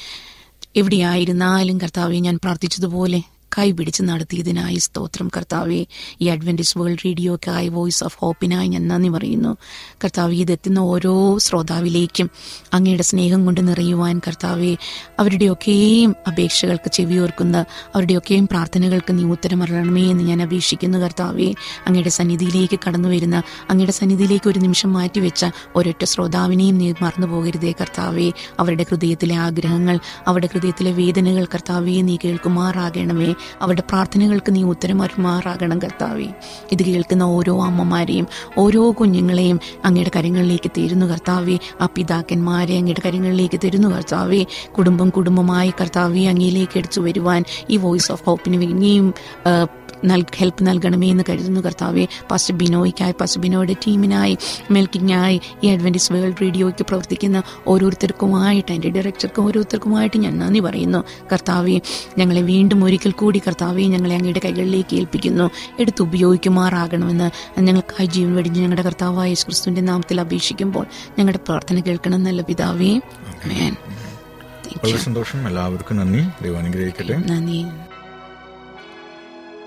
എവിടെയായിരുന്നാലും 0.76 1.82
കർത്താവെ 1.82 2.20
ഞാൻ 2.20 2.40
പ്രാർത്ഥിച്ചതുപോലെ 2.44 3.22
കൈപിടിച്ച് 3.58 4.04
നടത്തിയതിനായി 4.04 4.76
സ്തോത്രം. 4.76 5.32
കർത്താവെ 5.38 5.86
ഈ 6.22 6.28
അഡ്വന്റിസ് 6.28 6.78
വേൾഡ് 6.78 6.98
റേഡിയോക്കായി 7.06 7.68
വോയിസ് 7.68 8.04
ഓഫ് 8.04 8.18
ഹോപ്പിനായി 8.20 8.68
ഞാൻ 8.68 8.88
നന്ദി 8.88 9.10
പറയുന്നു. 9.10 9.58
കർത്താവ് 10.04 10.34
ഇതെത്തുന്ന 10.34 10.80
ഓരോ 10.80 11.38
ശ്രോതാവിലേക്കും 11.38 12.30
അങ്ങയുടെ 12.74 13.04
സ്നേഹം 13.04 13.46
കൊണ്ട് 13.46 13.68
നിറയുവാൻ 13.68 14.22
കർത്താവെ 14.28 14.78
അവരുടെയൊക്കെയും 15.20 16.16
അപേക്ഷകൾക്ക് 16.28 16.92
ചെവിയോർക്കുന്ന 16.92 17.66
അവരുടെയൊക്കെയും 17.96 18.48
പ്രാർത്ഥനകൾക്ക് 18.48 19.18
നീ 19.18 19.24
ഉത്തരം 19.24 19.64
എന്ന് 19.98 20.24
ഞാൻ 20.24 20.42
അപേക്ഷിക്കുന്നു 20.42 20.98
കർത്താവെ. 20.98 21.54
അങ്ങയുടെ 21.88 22.10
സന്നിധിയിലേക്ക് 22.10 22.80
കടന്നു 22.88 23.10
വരുന്ന 23.10 23.44
അങ്ങയുടെ 23.70 23.92
സന്നിധിയിലേക്ക് 23.92 24.50
ഒരു 24.50 24.60
നിമിഷം 24.60 24.94
മാറ്റിവെച്ച 24.94 25.46
ഒരൊറ്റ 25.76 26.04
ശ്രോതാവിനെയും 26.04 26.78
നീ 26.78 26.94
മറന്നു 27.02 27.28
പോകരുതേ 27.28 27.72
കർത്താവെ. 27.72 28.32
അവരുടെ 28.60 28.86
ഹൃദയത്തിലെ 28.90 29.36
ആഗ്രഹങ്ങൾ 29.36 30.00
അവരുടെ 30.28 30.50
ഹൃദയത്തിലെ 30.54 30.92
വേദനകൾ 30.92 31.46
കർത്താവെ 31.46 32.02
നീ 32.02 32.18
കേൾക്കുമാറാകണമേ. 32.26 33.34
അവരുടെ 33.62 33.82
പ്രാർത്ഥനകൾക്ക് 33.82 34.56
നീ 34.56 34.64
ഉത്തരം 34.64 35.04
കർത്താവേ. 35.80 36.28
ഇത് 36.72 36.84
കേൾക്കുന്ന 36.84 37.24
ഓരോ 37.24 37.64
അമ്മമാരെയും 37.64 38.28
ഓരോ 38.58 38.92
കുഞ്ഞുങ്ങളെയും 38.92 39.60
അങ്ങയുടെ 39.86 40.12
കരങ്ങളിലേക്ക് 40.16 40.72
തരുന്നു 40.78 41.06
കർത്താവേ. 41.06 41.58
ആ 41.82 41.88
പിതാക്കന്മാരെ 41.96 42.78
അങ്ങയുടെ 42.78 43.02
കരങ്ങളിലേക്ക് 43.06 43.60
തരുന്നു 43.64 43.88
കർത്താവേ. 43.88 44.46
കുടുംബം 44.78 45.10
കുടുംബമായി 45.10 45.74
കർത്താവെ 45.82 46.22
അങ്ങയിലേക്ക് 46.22 46.78
എടുത്തു 46.78 47.02
വരുവാൻ 47.02 47.44
ഈ 47.70 47.78
വോയിസ് 47.78 48.12
ഓഫ് 48.12 48.24
ഹോപ്പിന് 48.26 48.62
നൽ- 48.62 49.83
ഹെൽപ്പ് 50.36 50.68
നൽകണമേ 50.68 51.10
എന്ന് 51.10 51.24
കരുതുന്നു. 51.30 51.62
കർത്താവെ 51.62 52.08
പാസ്റ്റർ 52.32 52.58
ബിനോയ്ക്കായി 52.58 53.12
പാസ്റ്റർ 53.12 53.42
ബിനോയുടെ 53.42 53.74
ടീമിനായി 53.74 54.38
മെൽക്കിങ്ങായി 54.72 55.42
ഈ 55.64 55.68
അഡ്വന്റിസ് 55.68 56.14
വേൾഡ് 56.14 56.42
റേഡിയോയ്ക്ക് 56.42 56.86
പ്രവർത്തിക്കുന്ന 56.86 57.44
ഓരോരുത്തർക്കുമായിട്ട് 57.68 58.72
എന്റെ 58.72 58.90
ഡയറക്ടർക്കും 58.90 59.46
ഓരോരുത്തർക്കുമായിട്ട് 59.46 60.18
ഞാൻ 60.18 60.40
നന്ദി 60.40 60.60
പറയുന്നു. 60.60 61.04
കർത്താവെ 61.34 61.82
ഞങ്ങളെ 62.18 62.42
വീണ്ടും 62.42 62.84
ഒരിക്കൽ 62.84 63.12
കൂടി 63.12 63.42
കർത്താവെ 63.48 63.82
ഞങ്ങളെ 63.82 64.16
അങ്ങയുടെ 64.16 64.42
കൈകളിലേക്ക് 64.46 64.96
ഏൽപ്പിക്കുന്നു. 64.96 65.50
എടുത്ത് 65.80 66.02
ഉപയോഗിക്കുമാറാകണമെന്ന് 66.02 67.62
ഞങ്ങൾക്കായി 67.62 68.06
ജീവൻ 68.06 68.36
വെടിഞ്ഞ് 68.36 68.62
ഞങ്ങളുടെ 68.62 68.82
കർത്താവായ 68.82 69.28
യേശു 69.28 69.46
ക്രിസ്തുവിന്റെ 69.46 69.82
നാമത്തിൽ 69.82 70.22
അപേക്ഷിക്കുമ്പോൾ 70.22 70.86
ഞങ്ങളുടെ 71.20 71.38
പ്രാർത്ഥന 71.38 71.80
കേൾക്കണം 71.80 72.24
നല്ല 72.24 72.42
പിതാവേ. 72.42 72.98
വളരെ 72.98 74.98
സന്തോഷം. 74.98 75.48
എല്ലാവർക്കും 75.48 75.98
നന്ദി. 75.98 76.20
ദൈവം 76.20 76.58
അനുഗ്രഹിക്കട്ടെ. 76.58 77.18
നന്ദി. 77.18 77.66